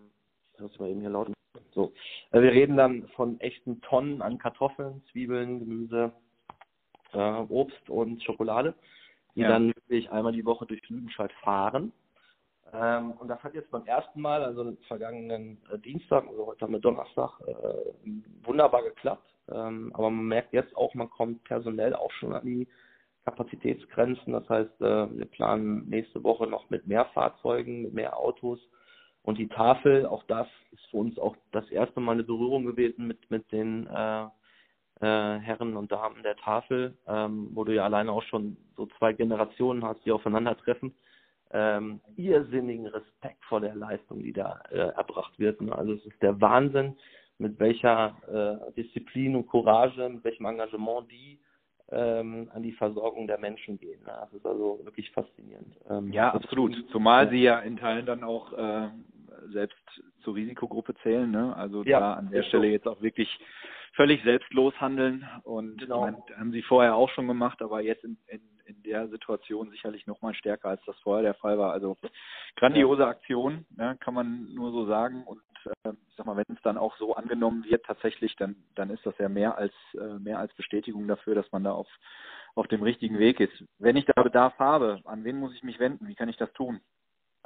ich 0.55 0.61
muss 0.61 0.79
mal 0.79 0.89
eben 0.89 1.01
hier 1.01 1.11
laut. 1.11 1.33
So, 1.73 1.93
äh, 2.31 2.41
wir 2.41 2.53
reden 2.53 2.77
dann 2.77 3.09
von 3.09 3.41
echten 3.41 3.81
Tonnen 3.83 4.23
an 4.23 4.39
Kartoffeln, 4.39 5.03
Zwiebeln, 5.11 5.59
Gemüse, 5.59 6.13
äh, 7.13 7.19
Obst 7.49 7.91
und 7.91 8.23
Schokolade, 8.23 8.75
die 9.35 9.41
ja. 9.41 9.49
dann 9.49 9.69
wirklich 9.69 10.11
einmal 10.11 10.33
die 10.33 10.45
Woche 10.45 10.67
durch 10.67 10.89
Lüdenscheid 10.89 11.33
fahren 11.43 11.93
ähm, 12.73 13.13
und 13.13 13.29
das 13.29 13.43
hat 13.43 13.55
jetzt 13.55 13.71
beim 13.71 13.87
ersten 13.87 14.21
Mal, 14.21 14.43
also 14.43 14.77
vergangenen 14.89 15.59
äh, 15.73 15.79
Dienstag, 15.79 16.27
also 16.27 16.47
heute 16.47 16.63
haben 16.63 16.73
wir 16.73 16.81
Donnerstag, 16.81 17.41
äh, 17.47 18.45
wunderbar 18.45 18.83
geklappt. 18.83 19.29
Ähm, 19.49 19.93
aber 19.95 20.11
man 20.11 20.27
merkt 20.27 20.53
jetzt 20.53 20.77
auch, 20.77 20.95
man 20.95 21.09
kommt 21.11 21.45
personell 21.45 21.95
auch 21.95 22.11
schon 22.13 22.33
an 22.33 22.45
die 22.45 22.67
Kapazitätsgrenzen. 23.25 24.33
Das 24.33 24.49
heißt, 24.49 24.81
äh, 24.81 25.19
wir 25.19 25.27
planen 25.27 25.89
nächste 25.89 26.23
Woche 26.25 26.47
noch 26.47 26.69
mit 26.71 26.87
mehr 26.87 27.05
Fahrzeugen, 27.07 27.83
mit 27.83 27.95
mehr 27.95 28.17
Autos. 28.17 28.59
Und 29.23 29.39
die 29.39 29.49
Tafel, 29.49 30.07
auch 30.07 30.23
das 30.25 30.47
ist 30.73 30.85
für 30.91 30.99
uns 30.99 31.19
auch 31.19 31.37
das 31.53 31.69
erste 31.71 32.01
Mal 32.01 32.13
eine 32.13 32.25
Berührung 32.25 32.65
gewesen 32.65 33.07
mit, 33.07 33.31
mit 33.31 33.51
den 33.53 33.87
äh, 33.89 34.25
äh, 35.01 35.39
Herren 35.41 35.77
und 35.77 35.91
Damen 35.93 36.23
der 36.23 36.37
Tafel, 36.37 36.97
ähm, 37.07 37.51
wo 37.53 37.65
du 37.65 37.75
ja 37.75 37.85
alleine 37.85 38.13
auch 38.13 38.23
schon 38.23 38.57
so 38.77 38.87
zwei 38.99 39.13
Generationen 39.13 39.85
hast, 39.85 40.05
die 40.05 40.13
aufeinandertreffen 40.13 40.95
ähm, 41.53 42.01
irrsinnigen 42.17 42.87
Respekt 42.87 43.45
vor 43.45 43.61
der 43.61 43.75
Leistung, 43.75 44.23
die 44.23 44.33
da 44.33 44.61
äh, 44.71 44.79
erbracht 44.79 45.39
wird. 45.39 45.61
Ne? 45.61 45.77
Also 45.77 45.93
es 45.93 46.05
ist 46.07 46.21
der 46.23 46.41
Wahnsinn, 46.41 46.97
mit 47.39 47.59
welcher 47.61 48.17
äh, 48.69 48.73
Disziplin 48.73 49.37
und 49.37 49.47
Courage, 49.47 50.09
mit 50.09 50.25
welchem 50.25 50.47
Engagement 50.47 51.11
die 51.11 51.39
ähm, 51.91 52.51
an 52.53 52.63
die 52.63 52.73
Versorgung 52.73 53.27
der 53.27 53.39
Menschen 53.39 53.79
gehen. 53.79 54.01
Ne? 54.01 54.13
Das 54.21 54.33
ist 54.33 54.47
also 54.47 54.81
wirklich 54.83 55.11
faszinierend. 55.13 55.77
Ähm, 55.89 56.13
ja, 56.13 56.33
absolut. 56.33 56.75
Zumal 56.91 57.27
ja. 57.27 57.31
sie 57.31 57.43
ja 57.43 57.59
in 57.61 57.77
Teilen 57.77 58.07
dann 58.07 58.25
auch 58.25 58.53
äh, 58.53 58.89
selbst 59.53 60.03
zur 60.23 60.35
Risikogruppe 60.35 60.95
zählen. 61.03 61.31
Ne? 61.31 61.55
Also 61.57 61.85
ja, 61.85 62.01
da 62.01 62.13
an 62.15 62.31
der 62.31 62.43
Stelle 62.43 62.67
so. 62.67 62.73
jetzt 62.73 62.89
auch 62.89 63.01
wirklich 63.03 63.29
völlig 63.95 64.23
selbstlos 64.25 64.75
handeln 64.81 65.27
und 65.45 65.79
genau. 65.79 66.07
haben 66.07 66.53
sie 66.53 66.63
vorher 66.63 66.95
auch 66.95 67.09
schon 67.11 67.27
gemacht, 67.27 67.63
aber 67.63 67.81
jetzt 67.81 68.05
in, 68.05 68.19
in, 68.27 68.41
in 68.67 68.83
der 68.83 69.09
Situation 69.09 69.71
sicherlich 69.71 70.07
nochmal 70.07 70.35
stärker, 70.35 70.69
als 70.69 70.85
das 70.85 70.99
vorher 71.01 71.23
der 71.23 71.35
Fall 71.35 71.59
war. 71.59 71.73
Also 71.73 71.97
grandiose 72.57 73.07
Aktion, 73.07 73.67
ne, 73.77 73.97
kann 74.01 74.15
man 74.15 74.53
nur 74.55 74.73
so 74.73 74.87
sagen. 74.87 75.25
Und 75.25 75.41
äh, 75.85 75.91
ich 76.09 76.17
sag 76.17 76.27
mal, 76.27 76.37
wenn 76.37 76.57
es 76.57 76.63
dann 76.63 76.79
auch 76.79 76.97
so 76.99 77.15
angenommen 77.15 77.65
wird 77.65 77.85
tatsächlich, 77.85 78.37
dann, 78.37 78.57
dann 78.75 78.91
ist 78.91 79.05
das 79.07 79.17
ja 79.19 79.29
mehr 79.29 79.57
als 79.57 79.75
äh, 79.95 80.19
mehr 80.19 80.39
als 80.39 80.53
Bestätigung 80.55 81.07
dafür, 81.09 81.35
dass 81.35 81.51
man 81.53 81.65
da 81.65 81.73
auf, 81.73 81.89
auf 82.55 82.67
dem 82.69 82.83
richtigen 82.83 83.19
Weg 83.19 83.41
ist. 83.41 83.65
Wenn 83.79 83.97
ich 83.97 84.07
da 84.07 84.23
Bedarf 84.23 84.59
habe, 84.59 85.01
an 85.05 85.25
wen 85.25 85.39
muss 85.39 85.55
ich 85.55 85.63
mich 85.63 85.79
wenden? 85.79 86.09
Wie 86.09 86.15
kann 86.15 86.29
ich 86.29 86.37
das 86.37 86.53
tun? 86.53 86.81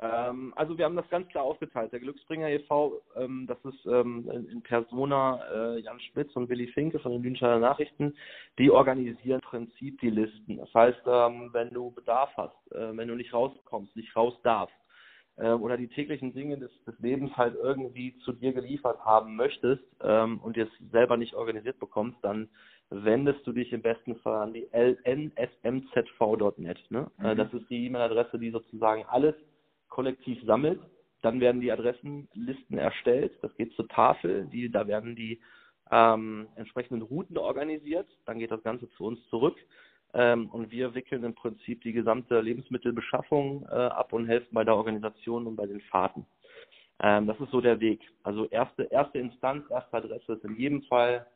Ähm, 0.00 0.52
also 0.56 0.78
wir 0.78 0.86
haben 0.86 0.96
das 0.96 1.08
ganz 1.10 1.28
klar 1.28 1.44
aufgeteilt. 1.44 1.92
Der 1.92 2.00
Glücksbringer 2.00 2.48
e.V., 2.48 3.00
ähm, 3.16 3.46
das 3.46 3.58
ist 3.64 3.84
ähm, 3.86 4.30
in 4.50 4.62
Persona 4.62 5.40
äh, 5.52 5.80
Jan 5.80 6.00
Spitz 6.00 6.34
und 6.36 6.48
Willi 6.48 6.68
Finke 6.68 6.98
von 6.98 7.12
den 7.12 7.22
Lüdenscheider 7.22 7.58
Nachrichten, 7.58 8.14
die 8.58 8.70
organisieren 8.70 9.40
im 9.42 9.48
Prinzip 9.48 10.00
die 10.00 10.10
Listen. 10.10 10.56
Das 10.56 10.72
heißt, 10.72 11.02
ähm, 11.06 11.50
wenn 11.52 11.70
du 11.70 11.90
Bedarf 11.90 12.30
hast, 12.36 12.72
äh, 12.72 12.96
wenn 12.96 13.08
du 13.08 13.14
nicht 13.14 13.34
rauskommst, 13.34 13.94
nicht 13.94 14.16
raus 14.16 14.34
darfst, 14.42 14.74
äh, 15.36 15.50
oder 15.50 15.76
die 15.76 15.88
täglichen 15.88 16.32
Dinge 16.32 16.56
des, 16.58 16.70
des, 16.84 16.98
Lebens 17.00 17.36
halt 17.36 17.56
irgendwie 17.56 18.16
zu 18.24 18.32
dir 18.32 18.52
geliefert 18.52 18.98
haben 19.04 19.36
möchtest 19.36 19.84
ähm, 20.02 20.38
und 20.40 20.56
es 20.56 20.68
selber 20.90 21.16
nicht 21.16 21.34
organisiert 21.34 21.78
bekommst, 21.78 22.18
dann 22.22 22.48
wendest 22.90 23.46
du 23.46 23.52
dich 23.52 23.72
im 23.72 23.82
besten 23.82 24.16
Fall 24.16 24.42
an 24.42 24.52
die 24.52 24.66
lnsmzv.net. 24.72 25.60
Ne? 26.90 27.10
Äh, 27.22 27.34
mhm. 27.34 27.38
das 27.38 27.52
ist 27.54 27.68
die 27.70 27.86
E-Mail-Adresse, 27.86 28.38
die 28.38 28.50
sozusagen 28.50 29.04
alles 29.06 29.34
kollektiv 29.90 30.42
sammelt. 30.44 30.80
Dann 31.22 31.40
werden 31.40 31.60
die 31.60 31.70
Adressenlisten 31.70 32.78
erstellt. 32.78 33.32
Das 33.42 33.54
geht 33.56 33.74
zur 33.74 33.86
Tafel. 33.88 34.46
Die, 34.46 34.70
da 34.70 34.86
werden 34.86 35.14
die 35.14 35.40
ähm, 35.90 36.48
entsprechenden 36.54 37.02
Routen 37.02 37.36
organisiert. 37.36 38.08
Dann 38.24 38.38
geht 38.38 38.50
das 38.50 38.62
Ganze 38.62 38.88
zu 38.92 39.04
uns 39.04 39.20
zurück. 39.28 39.56
Ähm, 40.14 40.48
und 40.50 40.70
wir 40.70 40.94
wickeln 40.94 41.22
im 41.24 41.34
Prinzip 41.34 41.82
die 41.82 41.92
gesamte 41.92 42.40
Lebensmittelbeschaffung 42.40 43.66
äh, 43.70 43.74
ab 43.74 44.12
und 44.12 44.26
helfen 44.26 44.48
bei 44.52 44.64
der 44.64 44.76
Organisation 44.76 45.46
und 45.46 45.56
bei 45.56 45.66
den 45.66 45.80
Fahrten. 45.82 46.26
Ähm, 47.02 47.26
das 47.26 47.38
ist 47.40 47.50
so 47.50 47.60
der 47.60 47.80
Weg. 47.80 48.00
Also 48.22 48.46
erste, 48.46 48.84
erste 48.84 49.18
Instanz, 49.18 49.64
erste 49.70 49.96
Adresse 49.96 50.32
ist 50.32 50.44
in 50.44 50.56
jedem 50.56 50.82
Fall, 50.82 51.26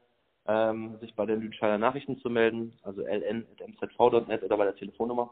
ähm, 0.46 0.99
sich 1.00 1.14
bei 1.14 1.25
den 1.25 1.40
Lüdenscheider 1.40 1.78
Nachrichten 1.78 2.18
zu 2.18 2.28
melden, 2.28 2.73
also 2.82 3.02
ln.mzv.net 3.02 4.42
oder 4.42 4.56
bei 4.56 4.64
der 4.64 4.76
Telefonnummer 4.76 5.30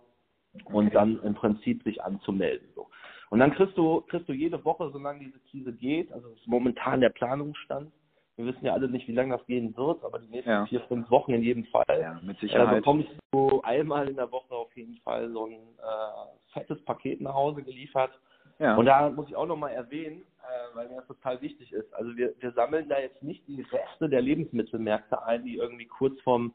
und 0.65 0.95
dann 0.95 1.21
im 1.23 1.35
Prinzip 1.35 1.83
sich 1.83 2.03
anzumelden. 2.03 2.69
So. 2.75 2.89
Und 3.33 3.39
dann 3.39 3.55
kriegst 3.55 3.79
du, 3.79 4.03
kriegst 4.03 4.29
du 4.29 4.35
jede 4.35 4.63
Woche, 4.63 4.91
solange 4.93 5.21
diese 5.21 5.39
Krise 5.51 5.73
geht, 5.73 6.13
also 6.13 6.29
das 6.29 6.39
ist 6.39 6.47
momentan 6.47 7.01
der 7.01 7.09
Planungsstand, 7.09 7.91
wir 8.37 8.45
wissen 8.45 8.67
ja 8.67 8.75
alle 8.75 8.91
nicht, 8.91 9.09
wie 9.09 9.15
lange 9.15 9.35
das 9.35 9.47
gehen 9.47 9.75
wird, 9.75 10.05
aber 10.05 10.19
die 10.19 10.27
nächsten 10.27 10.51
ja. 10.51 10.67
vier, 10.67 10.83
fünf 10.83 11.11
Wochen 11.11 11.33
in 11.33 11.43
jedem 11.43 11.65
Fall. 11.65 11.83
Ja, 11.89 12.21
mit 12.23 12.39
Sicherheit. 12.41 12.71
Äh, 12.71 12.77
bekommst 12.81 13.09
du 13.33 13.63
einmal 13.63 14.07
in 14.07 14.17
der 14.17 14.31
Woche 14.31 14.55
auf 14.55 14.77
jeden 14.77 14.99
Fall 14.99 15.31
so 15.31 15.47
ein 15.47 15.53
äh, 15.53 16.53
fettes 16.53 16.85
Paket 16.85 17.23
nach 17.23 17.33
Hause 17.33 17.63
geliefert. 17.63 18.11
Ja. 18.59 18.77
Und 18.77 18.85
da 18.85 19.09
muss 19.09 19.29
ich 19.29 19.35
auch 19.35 19.47
nochmal 19.47 19.73
erwähnen, 19.73 20.21
äh, 20.43 20.77
weil 20.77 20.91
mir 20.91 20.97
das 20.97 21.07
total 21.07 21.41
wichtig 21.41 21.73
ist. 21.73 21.91
Also 21.95 22.15
wir, 22.15 22.35
wir 22.39 22.53
sammeln 22.53 22.87
da 22.91 22.99
jetzt 22.99 23.23
nicht 23.23 23.49
die 23.49 23.63
Reste 23.63 24.11
der 24.11 24.21
Lebensmittelmärkte 24.21 25.23
ein, 25.23 25.43
die 25.43 25.57
irgendwie 25.57 25.87
kurz 25.87 26.21
vorm 26.21 26.53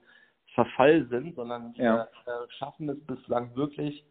Verfall 0.53 1.07
sind, 1.09 1.33
sondern 1.33 1.73
wir 1.75 2.07
äh, 2.27 2.51
schaffen 2.59 2.87
es 2.89 2.99
bislang 3.07 3.55
wirklich 3.55 4.05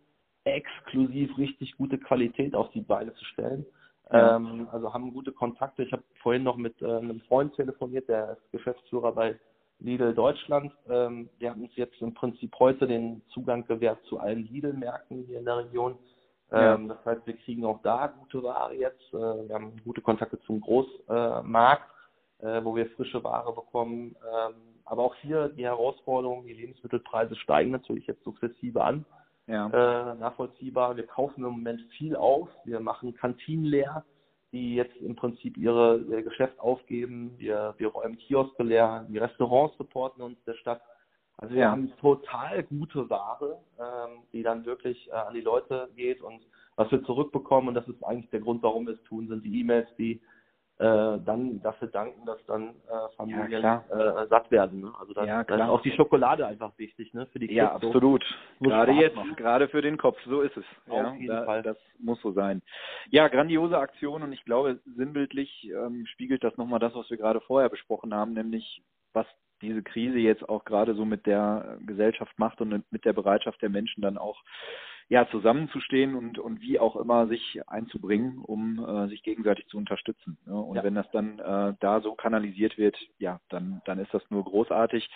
exklusiv 0.46 1.36
richtig 1.36 1.76
gute 1.76 1.98
Qualität 1.98 2.54
auf 2.54 2.70
die 2.70 2.80
Beine 2.80 3.12
zu 3.14 3.24
stellen. 3.24 3.66
Ja. 4.12 4.36
Ähm, 4.36 4.68
also 4.70 4.92
haben 4.94 5.12
gute 5.12 5.32
Kontakte. 5.32 5.82
Ich 5.82 5.92
habe 5.92 6.04
vorhin 6.22 6.44
noch 6.44 6.56
mit 6.56 6.80
äh, 6.80 6.86
einem 6.86 7.20
Freund 7.22 7.54
telefoniert, 7.54 8.08
der 8.08 8.32
ist 8.32 8.52
Geschäftsführer 8.52 9.12
bei 9.12 9.38
Lidl 9.80 10.14
Deutschland. 10.14 10.72
Ähm, 10.88 11.28
der 11.40 11.50
hat 11.50 11.58
uns 11.58 11.74
jetzt 11.74 12.00
im 12.00 12.14
Prinzip 12.14 12.54
heute 12.58 12.86
den 12.86 13.22
Zugang 13.28 13.66
gewährt 13.66 14.02
zu 14.04 14.18
allen 14.18 14.46
Lidl-Märkten 14.46 15.24
hier 15.26 15.40
in 15.40 15.44
der 15.44 15.58
Region. 15.58 15.98
Ähm, 16.52 16.88
ja. 16.88 16.94
Das 16.94 17.04
heißt, 17.04 17.26
wir 17.26 17.36
kriegen 17.36 17.64
auch 17.64 17.82
da 17.82 18.06
gute 18.06 18.42
Ware 18.42 18.74
jetzt. 18.74 19.12
Äh, 19.12 19.48
wir 19.48 19.54
haben 19.54 19.72
gute 19.84 20.00
Kontakte 20.00 20.40
zum 20.42 20.60
Großmarkt, 20.60 21.90
äh, 22.38 22.62
wo 22.62 22.76
wir 22.76 22.88
frische 22.90 23.22
Ware 23.24 23.52
bekommen. 23.52 24.14
Ähm, 24.22 24.54
aber 24.84 25.02
auch 25.02 25.16
hier 25.16 25.48
die 25.48 25.64
Herausforderung, 25.64 26.46
die 26.46 26.52
Lebensmittelpreise 26.52 27.34
steigen 27.34 27.72
natürlich 27.72 28.06
jetzt 28.06 28.22
sukzessive 28.22 28.84
an 28.84 29.04
ja. 29.46 29.66
äh, 29.68 30.14
nachvollziehbar. 30.16 30.96
Wir 30.96 31.06
kaufen 31.06 31.44
im 31.44 31.52
Moment 31.52 31.80
viel 31.96 32.16
auf. 32.16 32.48
Wir 32.64 32.80
machen 32.80 33.14
Kantinen 33.14 33.64
leer, 33.64 34.04
die 34.52 34.74
jetzt 34.74 34.96
im 34.96 35.16
Prinzip 35.16 35.56
ihre, 35.56 35.98
ihr 35.98 36.22
Geschäft 36.22 36.58
aufgeben. 36.58 37.34
Wir, 37.38 37.74
wir 37.78 37.88
räumen 37.88 38.18
Kioske 38.18 38.62
leer. 38.62 39.06
Die 39.08 39.18
Restaurants 39.18 39.76
supporten 39.76 40.22
uns 40.22 40.42
der 40.44 40.54
Stadt. 40.54 40.82
Also 41.38 41.54
wir 41.54 41.62
ja. 41.62 41.70
haben 41.70 41.92
total 42.00 42.62
gute 42.62 43.10
Ware, 43.10 43.58
ähm, 43.78 44.22
die 44.32 44.42
dann 44.42 44.64
wirklich 44.64 45.08
äh, 45.08 45.12
an 45.12 45.34
die 45.34 45.42
Leute 45.42 45.90
geht 45.94 46.22
und 46.22 46.40
was 46.76 46.90
wir 46.90 47.02
zurückbekommen, 47.04 47.68
und 47.68 47.74
das 47.74 47.88
ist 47.88 48.02
eigentlich 48.04 48.30
der 48.30 48.40
Grund, 48.40 48.62
warum 48.62 48.86
wir 48.86 48.94
es 48.94 49.02
tun, 49.04 49.28
sind 49.28 49.44
die 49.44 49.60
E-Mails, 49.60 49.88
die 49.96 50.20
äh, 50.78 51.18
dann 51.24 51.62
dafür 51.62 51.88
danken, 51.88 52.26
dass 52.26 52.44
dann 52.44 52.68
äh, 52.68 53.16
Familien 53.16 53.62
ja, 53.62 53.82
äh, 53.88 54.26
satt 54.28 54.50
werden. 54.50 54.82
Ne? 54.82 54.92
Also 55.00 55.14
das, 55.14 55.26
ja, 55.26 55.42
das, 55.42 55.58
ist 55.58 55.66
auch 55.66 55.80
die 55.80 55.92
Schokolade 55.92 56.46
einfach 56.46 56.70
wichtig, 56.76 57.14
ne? 57.14 57.26
Für 57.32 57.38
die 57.38 57.46
Kids. 57.46 57.56
Ja, 57.56 57.72
absolut. 57.72 58.24
So. 58.60 58.68
Gerade 58.68 58.92
jetzt, 58.92 59.16
machen. 59.16 59.36
gerade 59.36 59.68
für 59.68 59.80
den 59.80 59.96
Kopf, 59.96 60.18
so 60.26 60.42
ist 60.42 60.54
es. 60.54 60.64
Auf 60.88 60.96
ja, 60.96 61.14
jeden 61.14 61.28
da, 61.28 61.44
Fall. 61.44 61.62
Das 61.62 61.78
muss 61.98 62.20
so 62.20 62.32
sein. 62.32 62.60
Ja, 63.08 63.28
grandiose 63.28 63.78
Aktion 63.78 64.22
und 64.22 64.32
ich 64.32 64.44
glaube, 64.44 64.78
sinnbildlich 64.84 65.70
ähm, 65.74 66.04
spiegelt 66.06 66.44
das 66.44 66.56
nochmal 66.58 66.78
das, 66.78 66.94
was 66.94 67.08
wir 67.08 67.16
gerade 67.16 67.40
vorher 67.40 67.70
besprochen 67.70 68.12
haben, 68.12 68.34
nämlich 68.34 68.82
was 69.14 69.26
diese 69.62 69.82
Krise 69.82 70.18
jetzt 70.18 70.46
auch 70.46 70.66
gerade 70.66 70.94
so 70.94 71.06
mit 71.06 71.24
der 71.24 71.78
Gesellschaft 71.86 72.38
macht 72.38 72.60
und 72.60 72.84
mit 72.92 73.04
der 73.06 73.14
Bereitschaft 73.14 73.62
der 73.62 73.70
Menschen 73.70 74.02
dann 74.02 74.18
auch 74.18 74.42
ja, 75.08 75.28
zusammenzustehen 75.28 76.16
und, 76.16 76.38
und 76.38 76.60
wie 76.60 76.80
auch 76.80 76.96
immer 76.96 77.28
sich 77.28 77.60
einzubringen, 77.68 78.38
um 78.38 78.84
äh, 78.84 79.08
sich 79.08 79.22
gegenseitig 79.22 79.66
zu 79.68 79.78
unterstützen. 79.78 80.36
Ja? 80.46 80.54
Und 80.54 80.76
ja. 80.76 80.84
wenn 80.84 80.94
das 80.94 81.08
dann 81.12 81.38
äh, 81.38 81.74
da 81.78 82.00
so 82.00 82.14
kanalisiert 82.14 82.76
wird, 82.76 82.96
ja, 83.18 83.40
dann, 83.48 83.82
dann 83.84 84.00
ist 84.00 84.12
das 84.12 84.22
nur 84.30 84.44
großartig. 84.44 85.08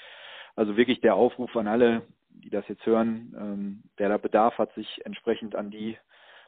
Also 0.54 0.76
wirklich 0.76 1.00
der 1.00 1.16
Aufruf 1.16 1.56
an 1.56 1.66
alle, 1.66 2.02
die 2.28 2.50
das 2.50 2.66
jetzt 2.68 2.86
hören, 2.86 3.34
ähm, 3.36 3.82
wer 3.96 4.08
da 4.08 4.16
Bedarf 4.16 4.58
hat, 4.58 4.72
sich 4.74 5.04
entsprechend 5.04 5.56
an 5.56 5.70
die 5.70 5.96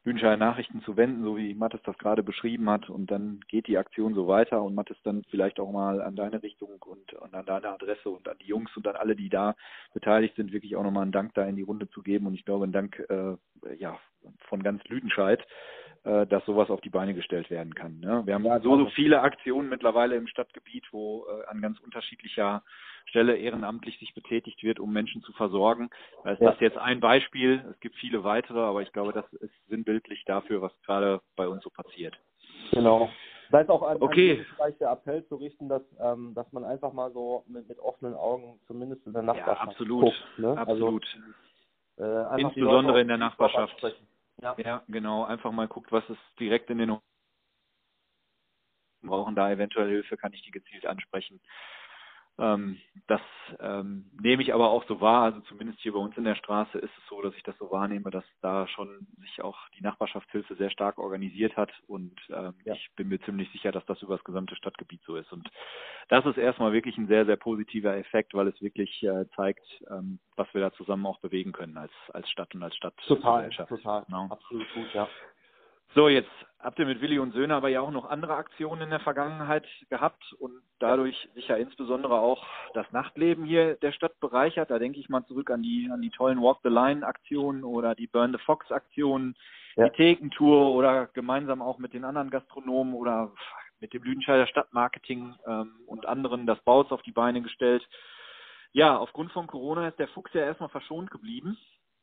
Lüdenscheider 0.04 0.36
Nachrichten 0.36 0.82
zu 0.82 0.96
wenden, 0.96 1.22
so 1.22 1.36
wie 1.36 1.54
Mathis 1.54 1.80
das 1.84 1.96
gerade 1.98 2.22
beschrieben 2.22 2.68
hat. 2.68 2.90
Und 2.90 3.10
dann 3.10 3.40
geht 3.48 3.68
die 3.68 3.78
Aktion 3.78 4.14
so 4.14 4.26
weiter 4.26 4.62
und 4.62 4.74
Mathis 4.74 4.96
dann 5.04 5.22
vielleicht 5.30 5.60
auch 5.60 5.70
mal 5.70 6.02
an 6.02 6.16
deine 6.16 6.42
Richtung 6.42 6.82
und, 6.82 7.12
und 7.14 7.34
an 7.34 7.46
deine 7.46 7.68
Adresse 7.68 8.10
und 8.10 8.28
an 8.28 8.36
die 8.40 8.46
Jungs 8.46 8.76
und 8.76 8.86
an 8.88 8.96
alle, 8.96 9.14
die 9.14 9.28
da 9.28 9.54
beteiligt 9.94 10.34
sind, 10.36 10.52
wirklich 10.52 10.74
auch 10.74 10.82
nochmal 10.82 11.02
einen 11.02 11.12
Dank 11.12 11.34
da 11.34 11.44
in 11.44 11.56
die 11.56 11.62
Runde 11.62 11.88
zu 11.90 12.02
geben. 12.02 12.26
Und 12.26 12.34
ich 12.34 12.44
glaube, 12.44 12.66
ein 12.66 12.72
Dank 12.72 12.98
äh, 13.08 13.36
ja, 13.76 13.98
von 14.48 14.62
ganz 14.62 14.82
Lüdenscheid, 14.88 15.46
äh, 16.04 16.26
dass 16.26 16.44
sowas 16.46 16.68
auf 16.68 16.80
die 16.80 16.90
Beine 16.90 17.14
gestellt 17.14 17.48
werden 17.48 17.74
kann. 17.74 18.00
Ne? 18.00 18.22
Wir 18.24 18.34
haben 18.34 18.44
ja, 18.44 18.58
so, 18.60 18.76
so 18.76 18.86
viele 18.86 19.20
Aktionen 19.20 19.68
mittlerweile 19.68 20.16
im 20.16 20.26
Stadtgebiet, 20.26 20.84
wo 20.90 21.26
äh, 21.26 21.46
an 21.46 21.60
ganz 21.60 21.78
unterschiedlicher 21.78 22.64
Stelle 23.06 23.36
ehrenamtlich 23.36 23.98
sich 23.98 24.12
betätigt 24.12 24.62
wird, 24.64 24.80
um 24.80 24.92
Menschen 24.92 25.22
zu 25.22 25.32
versorgen. 25.32 25.90
Da 26.24 26.32
ist 26.32 26.40
ja. 26.40 26.50
das 26.50 26.60
jetzt 26.60 26.76
ein 26.76 26.98
Beispiel. 26.98 27.64
Es 27.70 27.78
gibt 27.78 27.94
viele 27.96 28.24
weitere, 28.24 28.58
aber 28.58 28.82
ich 28.82 28.92
glaube, 28.92 29.12
das 29.12 29.32
ist 29.34 29.54
sinnbildlich 29.68 30.24
dafür, 30.24 30.60
was 30.60 30.72
gerade 30.84 31.20
bei 31.36 31.46
uns 31.46 31.62
so 31.62 31.70
passiert. 31.70 32.18
Genau. 32.72 33.08
Da 33.52 33.60
ist 33.60 33.70
auch 33.70 33.82
ein, 33.82 34.00
okay. 34.00 34.44
ein 34.58 34.74
der 34.80 34.90
Appell 34.90 35.24
zu 35.26 35.36
richten, 35.36 35.68
dass, 35.68 35.82
ähm, 36.00 36.32
dass 36.34 36.50
man 36.52 36.64
einfach 36.64 36.92
mal 36.92 37.12
so 37.12 37.44
mit, 37.46 37.68
mit 37.68 37.78
offenen 37.78 38.14
Augen 38.14 38.58
zumindest 38.66 39.06
in 39.06 39.12
der 39.12 39.22
Nachbarschaft 39.22 39.62
ja, 39.62 39.68
absolut, 39.68 40.04
guckt. 40.04 40.38
Ne? 40.38 40.48
Also, 40.48 40.60
absolut. 40.72 41.06
Also, 41.98 42.38
äh, 42.38 42.40
Insbesondere 42.40 43.00
in 43.02 43.08
der 43.08 43.18
Nachbarschaft. 43.18 43.76
Ja. 44.42 44.57
ja, 44.59 44.83
genau. 44.88 45.24
Einfach 45.24 45.52
mal 45.52 45.68
guckt, 45.68 45.92
was 45.92 46.09
ist 46.11 46.20
direkt 46.40 46.68
in 46.70 46.78
den 46.78 46.98
brauchen 49.02 49.35
da 49.35 49.50
eventuell 49.50 49.88
Hilfe, 49.88 50.16
kann 50.16 50.33
ich 50.33 50.42
die 50.42 50.50
gezielt 50.50 50.87
ansprechen. 50.87 51.40
Ähm, 52.38 52.79
das 53.09 53.21
ähm, 53.61 54.11
nehme 54.21 54.42
ich 54.42 54.55
aber 54.55 54.71
auch 54.71 54.85
so 54.87 55.01
wahr, 55.01 55.25
also 55.25 55.40
zumindest 55.40 55.81
hier 55.81 55.92
bei 55.92 55.99
uns 55.99 56.16
in 56.16 56.25
der 56.25 56.35
Straße 56.35 56.79
ist 56.79 56.92
es 56.97 57.09
so, 57.09 57.21
dass 57.21 57.35
ich 57.35 57.42
das 57.42 57.57
so 57.59 57.71
wahrnehme, 57.71 58.11
dass 58.11 58.25
da 58.40 58.66
schon 58.68 59.07
sich 59.21 59.42
auch 59.42 59.59
die 59.77 59.83
Nachbarschaftshilfe 59.83 60.55
sehr 60.55 60.71
stark 60.71 60.99
organisiert 60.99 61.57
hat 61.57 61.71
und 61.87 62.18
ähm, 62.31 62.55
ja. 62.64 62.75
ich 62.75 62.90
bin 62.97 63.09
mir 63.09 63.21
ziemlich 63.21 63.51
sicher, 63.53 63.71
dass 63.71 63.85
das 63.87 64.01
über 64.01 64.16
das 64.16 64.25
gesamte 64.25 64.57
Stadtgebiet 64.57 65.03
so 65.05 65.16
ist. 65.16 65.31
Und 65.31 65.49
das 66.09 66.25
ist 66.25 66.38
erstmal 66.38 66.73
wirklich 66.73 66.97
ein 66.97 67.07
sehr, 67.07 67.27
sehr 67.27 67.37
positiver 67.37 67.97
Effekt, 67.97 68.33
weil 68.33 68.49
es 68.49 68.61
wirklich 68.62 69.03
äh, 69.03 69.27
zeigt, 69.37 69.66
ähm, 69.90 70.18
was 70.37 70.53
wir 70.55 70.62
da 70.62 70.73
zusammen 70.73 71.05
auch 71.07 71.21
bewegen 71.21 71.53
können 71.53 71.77
als, 71.77 71.92
als 72.14 72.31
Stadt 72.31 72.55
und 72.55 72.62
als 72.62 72.75
Stadt. 72.77 72.95
Total, 73.07 73.51
total, 73.51 74.05
genau. 74.07 74.29
absolut 74.31 74.66
gut, 74.73 74.92
ja. 74.95 75.07
So, 75.95 76.09
jetzt 76.09 76.31
habt 76.59 76.79
ihr 76.79 76.87
mit 76.87 77.03
Willi 77.03 77.18
und 77.18 77.33
Söhne 77.33 77.55
aber 77.55 77.68
ja 77.68 77.83
auch 77.83 77.90
noch 77.90 78.09
andere 78.09 78.35
Aktionen 78.37 78.83
in 78.83 78.90
der 78.90 79.01
Vergangenheit 79.01 79.66
gehabt 79.90 80.33
und 80.38 80.62
dadurch 80.83 81.29
sicher 81.35 81.57
insbesondere 81.57 82.18
auch 82.18 82.45
das 82.75 82.90
Nachtleben 82.92 83.45
hier 83.45 83.77
der 83.77 83.92
Stadt 83.92 84.18
bereichert. 84.21 84.71
Da 84.71 84.79
denke 84.79 84.99
ich 84.99 85.09
mal 85.09 85.25
zurück 85.27 85.51
an 85.51 85.62
die, 85.62 85.88
an 85.92 86.03
die 86.03 86.11
tollen 86.11 86.42
Walk 86.42 86.59
the 86.62 86.68
Line 86.68 87.07
Aktionen 87.07 87.64
oder 87.64 87.95
die 87.95 88.09
Burn 88.09 88.33
the 88.33 88.45
Fox 88.45 88.71
Aktionen, 88.73 89.35
ja. 89.77 89.88
die 89.88 89.97
Thekentour 89.97 90.75
oder 90.75 91.07
gemeinsam 91.07 91.62
auch 91.62 91.79
mit 91.79 91.95
den 91.95 92.05
anderen 92.05 92.31
Gastronomen 92.31 92.95
oder 92.95 93.33
mit 93.81 93.92
dem 93.92 94.03
Lüdenscheider 94.03 94.47
Stadtmarketing 94.47 95.35
ähm, 95.47 95.73
und 95.87 96.07
anderen 96.07 96.47
das 96.47 96.61
Baus 96.61 96.90
auf 96.90 97.03
die 97.03 97.12
Beine 97.12 97.42
gestellt. 97.42 97.87
Ja, 98.73 98.97
aufgrund 98.97 99.33
von 99.33 99.47
Corona 99.47 99.88
ist 99.88 99.99
der 99.99 100.09
Fuchs 100.09 100.33
ja 100.35 100.42
erstmal 100.42 100.71
verschont 100.71 101.11
geblieben. 101.11 101.59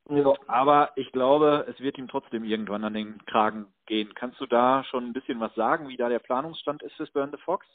Ja. 0.10 0.34
Aber 0.48 0.92
ich 0.96 1.12
glaube, 1.12 1.65
es 1.70 1.80
wird 1.80 1.98
ihm 1.98 2.08
trotzdem 2.08 2.44
irgendwann 2.44 2.84
an 2.84 2.94
den 2.94 3.24
Kragen 3.26 3.68
gehen. 3.86 4.13
Kannst 4.15 4.39
du 4.39 4.46
da 4.46 4.84
schon 4.86 5.06
ein 5.06 5.13
bisschen 5.13 5.39
was 5.39 5.54
sagen, 5.56 5.88
wie 5.88 5.98
da 5.98 6.10
der 6.10 6.20
Planungsstand 6.20 6.82
ist 6.84 6.94
fürs 6.96 7.12
Burn 7.12 7.32
the 7.32 7.42
Fox? 7.44 7.65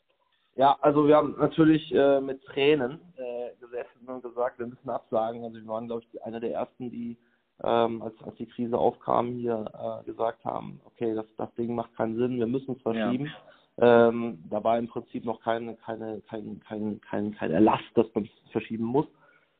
Ja, 0.56 0.76
also 0.80 1.08
wir 1.08 1.16
haben 1.16 1.34
natürlich 1.38 1.92
äh, 1.92 2.20
mit 2.20 2.44
Tränen 2.44 3.00
äh, 3.16 3.56
gesessen 3.60 4.06
und 4.06 4.22
gesagt, 4.22 4.58
wir 4.58 4.66
müssen 4.66 4.88
absagen. 4.88 5.42
Also 5.42 5.56
wir 5.56 5.66
waren, 5.66 5.86
glaube 5.86 6.02
ich, 6.02 6.22
einer 6.22 6.38
der 6.38 6.52
ersten, 6.52 6.90
die, 6.90 7.16
ähm, 7.62 8.02
als, 8.02 8.14
als 8.22 8.36
die 8.36 8.46
Krise 8.46 8.78
aufkam, 8.78 9.32
hier 9.32 9.64
äh, 9.74 10.04
gesagt 10.04 10.44
haben, 10.44 10.80
okay, 10.84 11.14
das, 11.14 11.26
das 11.36 11.52
Ding 11.54 11.74
macht 11.74 11.94
keinen 11.96 12.16
Sinn, 12.16 12.38
wir 12.38 12.46
müssen 12.46 12.76
es 12.76 12.82
verschieben. 12.82 13.26
Ja. 13.26 14.08
Ähm, 14.08 14.44
da 14.48 14.62
war 14.62 14.78
im 14.78 14.86
Prinzip 14.86 15.24
noch 15.24 15.40
keine, 15.40 15.74
keine, 15.76 16.20
kein, 16.28 16.60
kein, 16.60 17.00
kein, 17.00 17.34
kein 17.34 17.50
Erlass, 17.50 17.80
dass 17.94 18.06
man 18.14 18.24
es 18.24 18.52
verschieben 18.52 18.84
muss. 18.84 19.06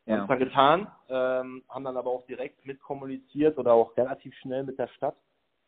Ja. 0.06 0.14
Haben 0.14 0.22
es 0.22 0.28
dann 0.28 0.38
getan, 0.38 0.86
ähm, 1.08 1.62
haben 1.68 1.84
dann 1.84 1.96
aber 1.96 2.10
auch 2.10 2.26
direkt 2.26 2.64
mitkommuniziert 2.64 3.58
oder 3.58 3.72
auch 3.72 3.96
relativ 3.96 4.32
schnell 4.36 4.62
mit 4.62 4.78
der 4.78 4.88
Stadt, 4.88 5.16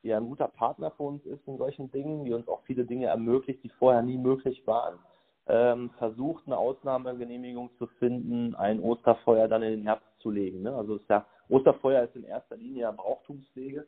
die 0.05 0.09
ja 0.09 0.19
ein 0.19 0.29
guter 0.29 0.47
Partner 0.47 0.93
für 0.93 1.03
uns 1.03 1.25
ist 1.27 1.49
in 1.49 1.59
solchen 1.59 1.91
Dingen, 1.91 2.25
die 2.25 2.33
uns 2.33 2.47
auch 2.47 2.63
viele 2.63 2.85
Dinge 2.85 3.07
ermöglicht, 3.07 3.65
die 3.65 3.71
vorher 3.71 4.03
nie 4.03 4.19
möglich 4.19 4.63
waren. 4.67 4.99
Ähm, 5.49 5.91
versucht, 5.99 6.47
eine 6.47 6.59
Ausnahmegenehmigung 6.59 7.71
zu 7.79 7.87
finden, 7.99 8.57
ein 8.57 8.81
Osterfeuer 8.81 9.47
dann 9.47 9.63
in 9.63 9.79
den 9.79 9.83
Herbst 9.85 10.09
zu 10.19 10.31
legen. 10.31 10.63
Ne? 10.63 10.75
Also 10.75 10.97
ist 10.97 11.09
ja, 11.09 11.25
Osterfeuer 11.49 12.03
ist 12.03 12.17
in 12.17 12.25
erster 12.25 12.57
Linie 12.57 12.83
ja 12.83 12.91
Brauchtumspflege. 12.91 13.87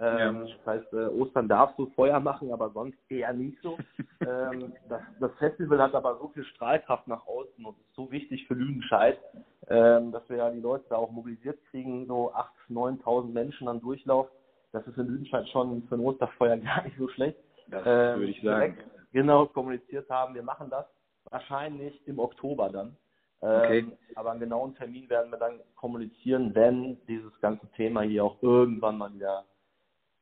Ähm, 0.00 0.18
ja. 0.18 0.32
Das 0.32 0.66
heißt, 0.66 0.92
äh, 0.94 1.06
Ostern 1.08 1.46
darfst 1.46 1.78
du 1.78 1.86
Feuer 1.90 2.20
machen, 2.20 2.52
aber 2.52 2.70
sonst 2.70 2.96
eher 3.10 3.32
nicht 3.34 3.58
so. 3.60 3.76
ähm, 4.20 4.72
das, 4.88 5.02
das, 5.20 5.30
Festival 5.38 5.82
hat 5.82 5.94
aber 5.94 6.16
so 6.18 6.28
viel 6.28 6.44
Strahlkraft 6.44 7.06
nach 7.06 7.26
außen 7.26 7.64
und 7.64 7.76
ist 7.78 7.94
so 7.94 8.10
wichtig 8.10 8.46
für 8.46 8.54
Lüdenscheid, 8.54 9.18
ähm, 9.68 10.10
dass 10.10 10.26
wir 10.30 10.38
ja 10.38 10.50
die 10.50 10.60
Leute 10.60 10.86
da 10.88 10.96
auch 10.96 11.10
mobilisiert 11.10 11.58
kriegen, 11.70 12.06
so 12.06 12.32
8.000, 12.32 13.02
9.000 13.02 13.32
Menschen 13.32 13.66
dann 13.66 13.80
Durchlauf. 13.80 14.28
Das 14.72 14.86
ist 14.86 14.96
in 14.96 15.06
Lüdenscheid 15.06 15.46
schon 15.48 15.82
für 15.88 15.96
ein 15.96 16.00
Osterfeuer 16.00 16.56
gar 16.58 16.82
nicht 16.84 16.96
so 16.96 17.08
schlecht. 17.08 17.38
Das 17.68 17.82
ähm, 17.84 18.20
würde 18.20 18.30
ich 18.30 18.42
sagen. 18.42 18.78
Genau 19.12 19.46
kommuniziert 19.46 20.08
haben, 20.08 20.34
wir 20.34 20.42
machen 20.42 20.70
das 20.70 20.86
wahrscheinlich 21.30 22.06
im 22.06 22.18
Oktober 22.18 22.68
dann. 22.68 22.96
Okay. 23.40 23.78
Ähm, 23.78 23.92
aber 24.16 24.32
einen 24.32 24.40
genauen 24.40 24.74
Termin 24.74 25.08
werden 25.08 25.30
wir 25.30 25.38
dann 25.38 25.60
kommunizieren, 25.74 26.54
wenn 26.54 26.98
dieses 27.06 27.32
ganze 27.40 27.66
Thema 27.72 28.02
hier 28.02 28.24
auch 28.24 28.42
irgendwann 28.42 28.98
mal 28.98 29.12
wieder 29.14 29.44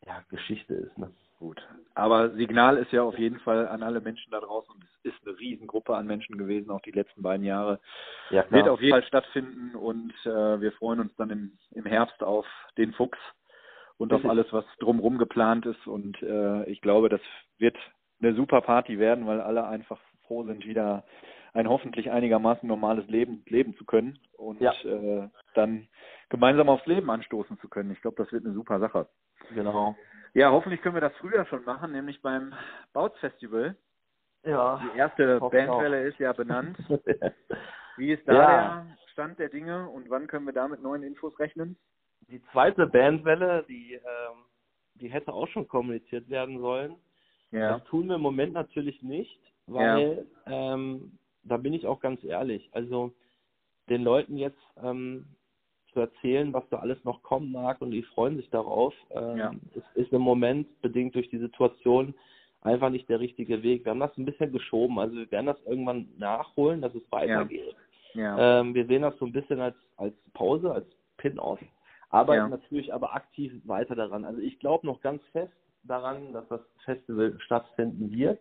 ja, 0.06 0.22
Geschichte 0.30 0.74
ist. 0.74 0.96
Ne? 0.96 1.10
Gut. 1.40 1.60
Aber 1.94 2.30
Signal 2.30 2.78
ist 2.78 2.92
ja 2.92 3.02
auf 3.02 3.18
jeden 3.18 3.38
Fall 3.40 3.68
an 3.68 3.82
alle 3.82 4.00
Menschen 4.00 4.30
da 4.32 4.40
draußen 4.40 4.74
und 4.74 4.84
es 4.84 5.12
ist 5.12 5.26
eine 5.26 5.38
Riesengruppe 5.38 5.96
an 5.96 6.06
Menschen 6.06 6.36
gewesen, 6.36 6.70
auch 6.70 6.80
die 6.80 6.90
letzten 6.90 7.22
beiden 7.22 7.44
Jahre. 7.44 7.80
Ja, 8.30 8.42
klar. 8.42 8.58
Wird 8.58 8.68
auf 8.68 8.80
jeden 8.80 8.92
Fall 8.92 9.06
stattfinden 9.06 9.76
und 9.76 10.12
äh, 10.24 10.60
wir 10.60 10.72
freuen 10.72 11.00
uns 11.00 11.14
dann 11.16 11.30
im, 11.30 11.58
im 11.72 11.86
Herbst 11.86 12.22
auf 12.22 12.46
den 12.76 12.92
Fuchs 12.92 13.18
und 13.98 14.12
auf 14.12 14.24
alles, 14.24 14.46
was 14.52 14.64
drumherum 14.80 15.18
geplant 15.18 15.66
ist. 15.66 15.86
Und 15.86 16.20
äh, 16.22 16.64
ich 16.64 16.80
glaube, 16.80 17.08
das 17.08 17.20
wird 17.58 17.76
eine 18.20 18.34
super 18.34 18.60
Party 18.60 18.98
werden, 18.98 19.26
weil 19.26 19.40
alle 19.40 19.66
einfach 19.66 20.00
froh 20.28 20.44
sind, 20.44 20.64
wieder 20.64 21.04
ein 21.54 21.68
hoffentlich 21.68 22.10
einigermaßen 22.10 22.68
normales 22.68 23.06
Leben 23.08 23.42
leben 23.46 23.74
zu 23.76 23.84
können 23.84 24.18
und 24.36 24.60
ja. 24.60 24.72
äh, 24.84 25.28
dann 25.54 25.88
gemeinsam 26.28 26.68
aufs 26.68 26.86
Leben 26.86 27.10
anstoßen 27.10 27.58
zu 27.58 27.68
können. 27.68 27.90
Ich 27.90 28.00
glaube, 28.00 28.22
das 28.22 28.30
wird 28.30 28.44
eine 28.44 28.54
super 28.54 28.78
Sache. 28.78 29.08
Genau. 29.54 29.96
Ja, 30.34 30.50
hoffentlich 30.50 30.82
können 30.82 30.94
wir 30.94 31.00
das 31.00 31.16
früher 31.16 31.44
schon 31.46 31.64
machen, 31.64 31.92
nämlich 31.92 32.22
beim 32.22 32.54
Bautz 32.92 33.18
Festival. 33.18 33.76
Ja. 34.44 34.80
Die 34.84 34.98
erste 34.98 35.40
Bandwelle 35.40 36.06
ist 36.06 36.18
ja 36.18 36.32
benannt. 36.32 36.78
Wie 37.96 38.12
ist 38.12 38.26
da 38.28 38.32
ja. 38.32 38.46
der 38.46 38.96
Stand 39.12 39.38
der 39.38 39.48
Dinge 39.48 39.88
und 39.88 40.08
wann 40.10 40.28
können 40.28 40.46
wir 40.46 40.52
da 40.52 40.68
mit 40.68 40.82
neuen 40.82 41.02
Infos 41.02 41.36
rechnen? 41.40 41.76
Die 42.28 42.42
zweite 42.52 42.86
Bandwelle, 42.86 43.64
die, 43.68 43.94
ähm, 43.94 44.44
die 44.94 45.08
hätte 45.08 45.32
auch 45.32 45.48
schon 45.48 45.66
kommuniziert 45.66 46.28
werden 46.28 46.60
sollen. 46.60 46.96
Ja. 47.50 47.78
Das 47.78 47.84
tun 47.88 48.06
wir 48.06 48.16
im 48.16 48.20
Moment 48.20 48.52
natürlich 48.52 49.02
nicht, 49.02 49.40
weil 49.68 50.26
ja. 50.46 50.74
ähm, 50.74 51.18
da 51.44 51.56
bin 51.56 51.72
ich 51.72 51.86
auch 51.86 52.00
ganz 52.00 52.22
ehrlich. 52.24 52.68
Also 52.72 53.12
den 53.88 54.02
Leuten 54.02 54.36
jetzt 54.36 54.60
ähm, 54.82 55.26
zu 55.92 56.00
erzählen, 56.00 56.52
was 56.52 56.68
da 56.70 56.78
alles 56.78 57.02
noch 57.04 57.22
kommen 57.22 57.52
mag 57.52 57.80
und 57.80 57.90
die 57.90 58.02
freuen 58.02 58.36
sich 58.36 58.50
darauf. 58.50 58.94
Ähm, 59.10 59.36
ja. 59.36 59.52
Es 59.74 59.84
ist 59.94 60.12
im 60.12 60.22
Moment 60.22 60.80
bedingt 60.82 61.14
durch 61.14 61.30
die 61.30 61.38
Situation 61.38 62.14
einfach 62.60 62.90
nicht 62.90 63.08
der 63.08 63.20
richtige 63.20 63.62
Weg. 63.62 63.84
Wir 63.84 63.90
haben 63.90 64.00
das 64.00 64.16
ein 64.18 64.24
bisschen 64.24 64.52
geschoben. 64.52 64.98
Also 64.98 65.16
wir 65.16 65.30
werden 65.30 65.46
das 65.46 65.60
irgendwann 65.64 66.08
nachholen, 66.18 66.80
dass 66.82 66.94
es 66.94 67.02
weitergeht. 67.10 67.74
Ja. 68.14 68.38
Ja. 68.38 68.60
Ähm, 68.60 68.74
wir 68.74 68.86
sehen 68.86 69.02
das 69.02 69.16
so 69.18 69.26
ein 69.26 69.32
bisschen 69.32 69.60
als, 69.60 69.76
als 69.96 70.14
Pause, 70.32 70.72
als 70.72 70.86
Pin-Off, 71.18 71.60
arbeiten 72.10 72.50
natürlich 72.50 72.92
aber 72.92 73.14
aktiv 73.14 73.52
weiter 73.64 73.94
daran. 73.94 74.24
Also 74.24 74.40
ich 74.40 74.58
glaube 74.58 74.86
noch 74.86 75.00
ganz 75.00 75.22
fest 75.32 75.52
daran, 75.82 76.32
dass 76.32 76.48
das 76.48 76.60
Festival 76.84 77.38
stattfinden 77.40 78.10
wird. 78.10 78.38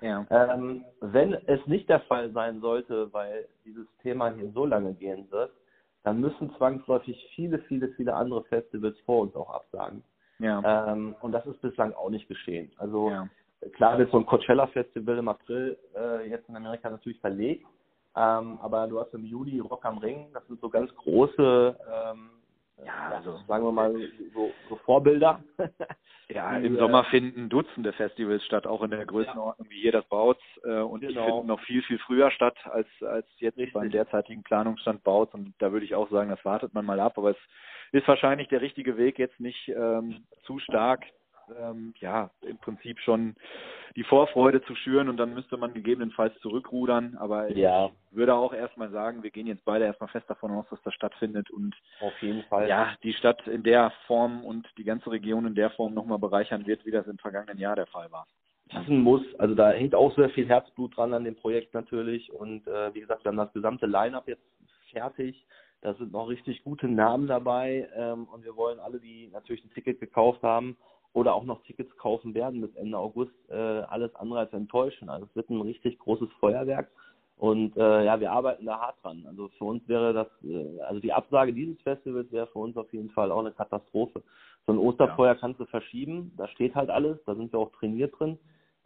Ja. 0.00 0.26
Ähm, 0.30 0.84
wenn 1.00 1.34
es 1.46 1.64
nicht 1.66 1.88
der 1.88 2.00
Fall 2.00 2.30
sein 2.32 2.60
sollte, 2.60 3.12
weil 3.12 3.48
dieses 3.64 3.86
Thema 4.02 4.32
hier 4.32 4.50
so 4.52 4.64
lange 4.64 4.94
gehen 4.94 5.30
wird, 5.30 5.52
dann 6.04 6.20
müssen 6.20 6.54
zwangsläufig 6.56 7.30
viele, 7.34 7.58
viele, 7.60 7.88
viele 7.90 8.14
andere 8.14 8.44
Festivals 8.44 8.98
vor 9.00 9.22
uns 9.22 9.34
auch 9.34 9.50
absagen. 9.50 10.02
Ja. 10.38 10.92
Ähm, 10.92 11.16
und 11.20 11.32
das 11.32 11.44
ist 11.46 11.60
bislang 11.60 11.92
auch 11.94 12.10
nicht 12.10 12.28
geschehen. 12.28 12.70
Also 12.78 13.10
ja. 13.10 13.28
klar 13.74 13.98
wird 13.98 14.10
so 14.12 14.18
ein 14.18 14.26
Coachella-Festival 14.26 15.18
im 15.18 15.28
April 15.28 15.76
äh, 15.96 16.28
jetzt 16.30 16.48
in 16.48 16.56
Amerika 16.56 16.88
natürlich 16.88 17.20
verlegt, 17.20 17.66
ähm, 18.16 18.58
aber 18.62 18.86
du 18.86 19.00
hast 19.00 19.12
im 19.14 19.24
Juli 19.24 19.58
Rock 19.58 19.84
am 19.84 19.98
Ring, 19.98 20.28
das 20.32 20.46
sind 20.46 20.60
so 20.60 20.68
ganz 20.68 20.94
große 20.94 21.76
ähm, 21.92 22.30
ja, 22.84 23.12
also 23.14 23.38
sagen 23.46 23.64
wir 23.64 23.72
mal 23.72 23.94
so, 24.34 24.52
so 24.68 24.76
Vorbilder. 24.76 25.42
ja, 26.28 26.56
im 26.58 26.76
äh, 26.76 26.78
Sommer 26.78 27.04
finden 27.04 27.48
Dutzende 27.48 27.92
Festivals 27.92 28.44
statt, 28.44 28.66
auch 28.66 28.82
in 28.82 28.90
der 28.90 29.06
Größenordnung 29.06 29.66
ja. 29.66 29.70
wie 29.70 29.80
hier 29.80 29.92
das 29.92 30.04
Bautz. 30.06 30.40
Äh, 30.64 30.80
und 30.80 31.00
genau. 31.00 31.20
die 31.20 31.26
finden 31.26 31.46
noch 31.46 31.60
viel, 31.60 31.82
viel 31.82 31.98
früher 31.98 32.30
statt 32.30 32.56
als, 32.64 32.88
als 33.02 33.26
jetzt 33.38 33.58
Richtig. 33.58 33.74
beim 33.74 33.90
derzeitigen 33.90 34.42
Planungsstand 34.42 35.02
Bautz. 35.04 35.34
Und 35.34 35.54
da 35.58 35.72
würde 35.72 35.86
ich 35.86 35.94
auch 35.94 36.10
sagen, 36.10 36.30
das 36.30 36.44
wartet 36.44 36.74
man 36.74 36.84
mal 36.84 37.00
ab. 37.00 37.18
Aber 37.18 37.30
es 37.30 37.38
ist 37.92 38.06
wahrscheinlich 38.06 38.48
der 38.48 38.60
richtige 38.60 38.96
Weg, 38.96 39.18
jetzt 39.18 39.40
nicht 39.40 39.68
ähm, 39.68 40.24
zu 40.44 40.58
stark 40.58 41.04
ähm, 41.60 41.94
ja, 42.00 42.30
im 42.42 42.58
Prinzip 42.58 42.98
schon 43.00 43.36
die 43.96 44.04
Vorfreude 44.04 44.62
zu 44.62 44.74
schüren 44.74 45.08
und 45.08 45.16
dann 45.16 45.34
müsste 45.34 45.56
man 45.56 45.74
gegebenenfalls 45.74 46.38
zurückrudern. 46.40 47.16
Aber 47.18 47.50
ja. 47.50 47.90
ich 48.10 48.16
würde 48.16 48.34
auch 48.34 48.52
erstmal 48.52 48.90
sagen, 48.90 49.22
wir 49.22 49.30
gehen 49.30 49.46
jetzt 49.46 49.64
beide 49.64 49.84
erstmal 49.84 50.10
fest 50.10 50.28
davon 50.28 50.50
aus, 50.52 50.66
dass 50.70 50.82
das 50.82 50.94
stattfindet 50.94 51.50
und 51.50 51.74
auf 52.00 52.20
jeden 52.20 52.42
Fall 52.44 52.68
ja 52.68 52.94
die 53.02 53.12
Stadt 53.12 53.46
in 53.46 53.62
der 53.62 53.92
Form 54.06 54.44
und 54.44 54.68
die 54.76 54.84
ganze 54.84 55.10
Region 55.10 55.46
in 55.46 55.54
der 55.54 55.70
Form 55.70 55.94
nochmal 55.94 56.18
bereichern 56.18 56.66
wird, 56.66 56.84
wie 56.86 56.90
das 56.90 57.06
im 57.06 57.18
vergangenen 57.18 57.58
Jahr 57.58 57.76
der 57.76 57.86
Fall 57.86 58.10
war. 58.10 58.26
Das 58.70 58.82
ist 58.82 58.90
ein 58.90 59.00
Muss. 59.00 59.22
Also 59.38 59.54
da 59.54 59.70
hängt 59.70 59.94
auch 59.94 60.14
sehr 60.14 60.30
viel 60.30 60.46
Herzblut 60.46 60.96
dran 60.96 61.14
an 61.14 61.24
dem 61.24 61.36
Projekt 61.36 61.74
natürlich. 61.74 62.32
Und 62.32 62.66
äh, 62.66 62.94
wie 62.94 63.00
gesagt, 63.00 63.24
wir 63.24 63.30
haben 63.30 63.38
das 63.38 63.52
gesamte 63.52 63.86
Line-up 63.86 64.28
jetzt 64.28 64.44
fertig. 64.90 65.46
Da 65.80 65.94
sind 65.94 66.12
noch 66.12 66.28
richtig 66.28 66.64
gute 66.64 66.88
Namen 66.88 67.28
dabei. 67.28 67.88
Ähm, 67.96 68.26
und 68.26 68.44
wir 68.44 68.56
wollen 68.56 68.78
alle, 68.78 69.00
die 69.00 69.28
natürlich 69.32 69.64
ein 69.64 69.70
Ticket 69.70 70.00
gekauft 70.00 70.42
haben, 70.42 70.76
oder 71.12 71.34
auch 71.34 71.44
noch 71.44 71.62
Tickets 71.64 71.96
kaufen 71.96 72.34
werden 72.34 72.60
bis 72.60 72.74
Ende 72.76 72.98
August, 72.98 73.32
äh, 73.48 73.54
alles 73.54 74.14
andere 74.14 74.40
als 74.40 74.52
enttäuschen. 74.52 75.08
Also 75.08 75.26
es 75.26 75.36
wird 75.36 75.50
ein 75.50 75.60
richtig 75.60 75.98
großes 75.98 76.28
Feuerwerk 76.40 76.90
und 77.38 77.76
äh, 77.76 78.04
ja, 78.04 78.18
wir 78.18 78.32
arbeiten 78.32 78.66
da 78.66 78.78
hart 78.80 78.96
dran. 79.02 79.24
Also 79.26 79.48
für 79.58 79.64
uns 79.64 79.86
wäre 79.88 80.12
das, 80.12 80.26
äh, 80.44 80.80
also 80.80 81.00
die 81.00 81.12
Absage 81.12 81.52
dieses 81.52 81.80
Festivals 81.82 82.30
wäre 82.32 82.48
für 82.48 82.58
uns 82.58 82.76
auf 82.76 82.92
jeden 82.92 83.10
Fall 83.10 83.30
auch 83.30 83.40
eine 83.40 83.52
Katastrophe. 83.52 84.22
So 84.66 84.72
ein 84.72 84.78
Osterfeuer 84.78 85.34
ja. 85.34 85.40
kannst 85.40 85.60
du 85.60 85.64
verschieben, 85.66 86.32
da 86.36 86.48
steht 86.48 86.74
halt 86.74 86.90
alles, 86.90 87.18
da 87.26 87.34
sind 87.34 87.52
wir 87.52 87.60
auch 87.60 87.72
trainiert 87.72 88.18
drin. 88.18 88.38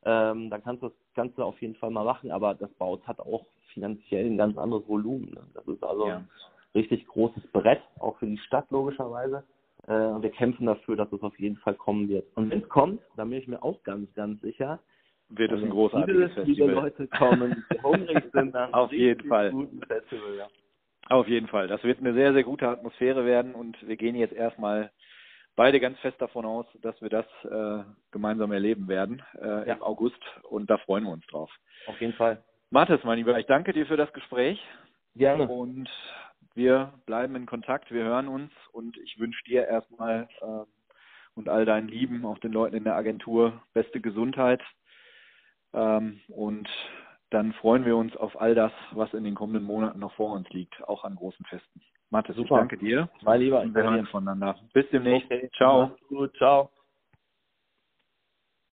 Ähm, 0.05 0.51
dann 0.51 0.63
kannst 0.63 0.83
du 0.83 0.89
das 0.89 0.97
Ganze 1.15 1.45
auf 1.45 1.61
jeden 1.63 1.77
Fall 1.77 1.91
mal 1.91 2.05
machen, 2.05 2.31
aber 2.31 2.55
das 2.55 2.71
Baut 2.75 3.07
hat 3.07 3.21
auch 3.21 3.47
finanziell 3.73 4.27
ein 4.27 4.37
ganz 4.37 4.59
anderes 4.59 4.87
Volumen. 4.87 5.31
Ne? 5.31 5.43
Das 5.55 5.67
ist 5.67 5.83
also 5.83 6.09
ja. 6.09 6.17
ein 6.17 6.29
richtig 6.75 7.07
großes 7.07 7.47
Brett, 7.53 7.81
auch 8.01 8.19
für 8.19 8.27
die 8.27 8.39
Stadt 8.39 8.71
logischerweise. 8.71 9.45
Äh, 9.87 9.93
und 9.93 10.23
wir 10.23 10.31
kämpfen 10.31 10.67
dafür, 10.67 10.97
dass 10.97 11.13
es 11.13 11.23
auf 11.23 11.39
jeden 11.39 11.57
Fall 11.57 11.75
kommen 11.75 12.09
wird. 12.09 12.27
Und 12.37 12.51
wenn 12.51 12.63
es 12.63 12.69
kommt, 12.69 13.03
dann 13.17 13.31
bin 13.31 13.39
ich 13.39 13.49
mir 13.49 13.63
auch 13.63 13.83
ganz, 13.83 14.13
ganz 14.15 14.41
sicher, 14.41 14.81
wird 15.29 15.53
es 15.53 15.63
ein 15.63 15.71
großartiges 15.71 16.15
viele, 16.15 16.29
Festival. 16.29 16.55
Viele 16.55 16.73
Leute 16.73 17.07
kommen, 17.09 17.65
die 17.73 17.83
hungrig 17.83 18.25
sind, 18.33 18.55
dann 18.55 18.75
auf 18.75 18.93
jeden 18.93 19.29
Fall. 19.29 19.51
Festival, 19.87 20.37
ja. 20.37 20.49
Auf 21.09 21.27
jeden 21.27 21.49
Fall. 21.49 21.69
Das 21.69 21.83
wird 21.85 21.99
eine 21.99 22.15
sehr, 22.15 22.33
sehr 22.33 22.45
gute 22.45 22.69
Atmosphäre 22.69 23.25
werden 23.25 23.55
und 23.55 23.77
wir 23.87 23.97
gehen 23.97 24.15
jetzt 24.15 24.35
erstmal 24.35 24.91
beide 25.57 25.81
ganz 25.81 25.99
fest 25.99 26.21
davon 26.21 26.45
aus, 26.45 26.67
dass 26.81 27.01
wir 27.03 27.11
das 27.11 27.27
äh, 27.45 27.85
gemeinsam 28.11 28.53
erleben 28.53 28.89
werden 28.89 29.23
äh, 29.41 29.69
ja. 29.69 29.75
im 29.75 29.83
August 29.83 30.21
und 30.49 30.71
da 30.71 30.79
freuen 30.79 31.05
wir 31.05 31.13
uns 31.13 31.27
drauf. 31.27 31.51
Auf 31.87 32.01
jeden 32.01 32.15
Fall. 32.15 32.43
Mathis, 32.71 33.01
mein 33.05 33.19
Lieber, 33.19 33.39
ich 33.39 33.47
danke 33.47 33.73
dir 33.73 33.87
für 33.87 33.97
das 33.97 34.13
Gespräch. 34.13 34.59
Gerne. 35.15 35.47
Und 35.49 35.91
wir 36.55 36.93
bleiben 37.07 37.35
in 37.37 37.47
Kontakt, 37.47 37.91
wir 37.91 38.05
hören 38.05 38.29
uns 38.29 38.53
und 38.73 38.97
ich 38.99 39.19
wünsche 39.19 39.43
dir 39.45 39.67
erstmal 39.67 40.29
äh, 40.41 40.65
und 41.35 41.49
all 41.49 41.65
deinen 41.65 41.89
Lieben, 41.89 42.25
auch 42.27 42.39
den 42.39 42.53
Leuten 42.53 42.77
in 42.77 42.85
der 42.85 42.97
Agentur, 42.97 43.63
beste 43.73 44.01
Gesundheit. 44.01 44.61
Ähm, 45.73 46.21
und 46.29 46.69
dann 47.31 47.53
freuen 47.55 47.85
wir 47.87 47.97
uns 47.97 48.15
auf 48.17 48.41
all 48.41 48.55
das, 48.55 48.73
was 48.93 49.15
in 49.15 49.25
den 49.25 49.35
kommenden 49.35 49.65
Monaten 49.65 49.99
noch 49.99 50.13
vor 50.15 50.33
uns 50.33 50.49
liegt, 50.51 50.87
auch 50.87 51.05
an 51.05 51.17
großen 51.17 51.47
Festen. 51.47 51.81
Mathis, 52.11 52.37
Super. 52.37 52.57
ich 52.57 52.61
danke 52.61 52.77
dir. 52.77 53.09
Mein 53.23 53.41
Lieber, 53.41 53.65
wir 53.65 53.83
hören 53.83 54.07
voneinander. 54.07 54.59
Bis 54.75 54.89
demnächst. 54.91 55.25
Okay. 55.27 55.51
Ciao. 55.57 55.97
Gut, 56.09 56.37
ciao. 56.37 56.71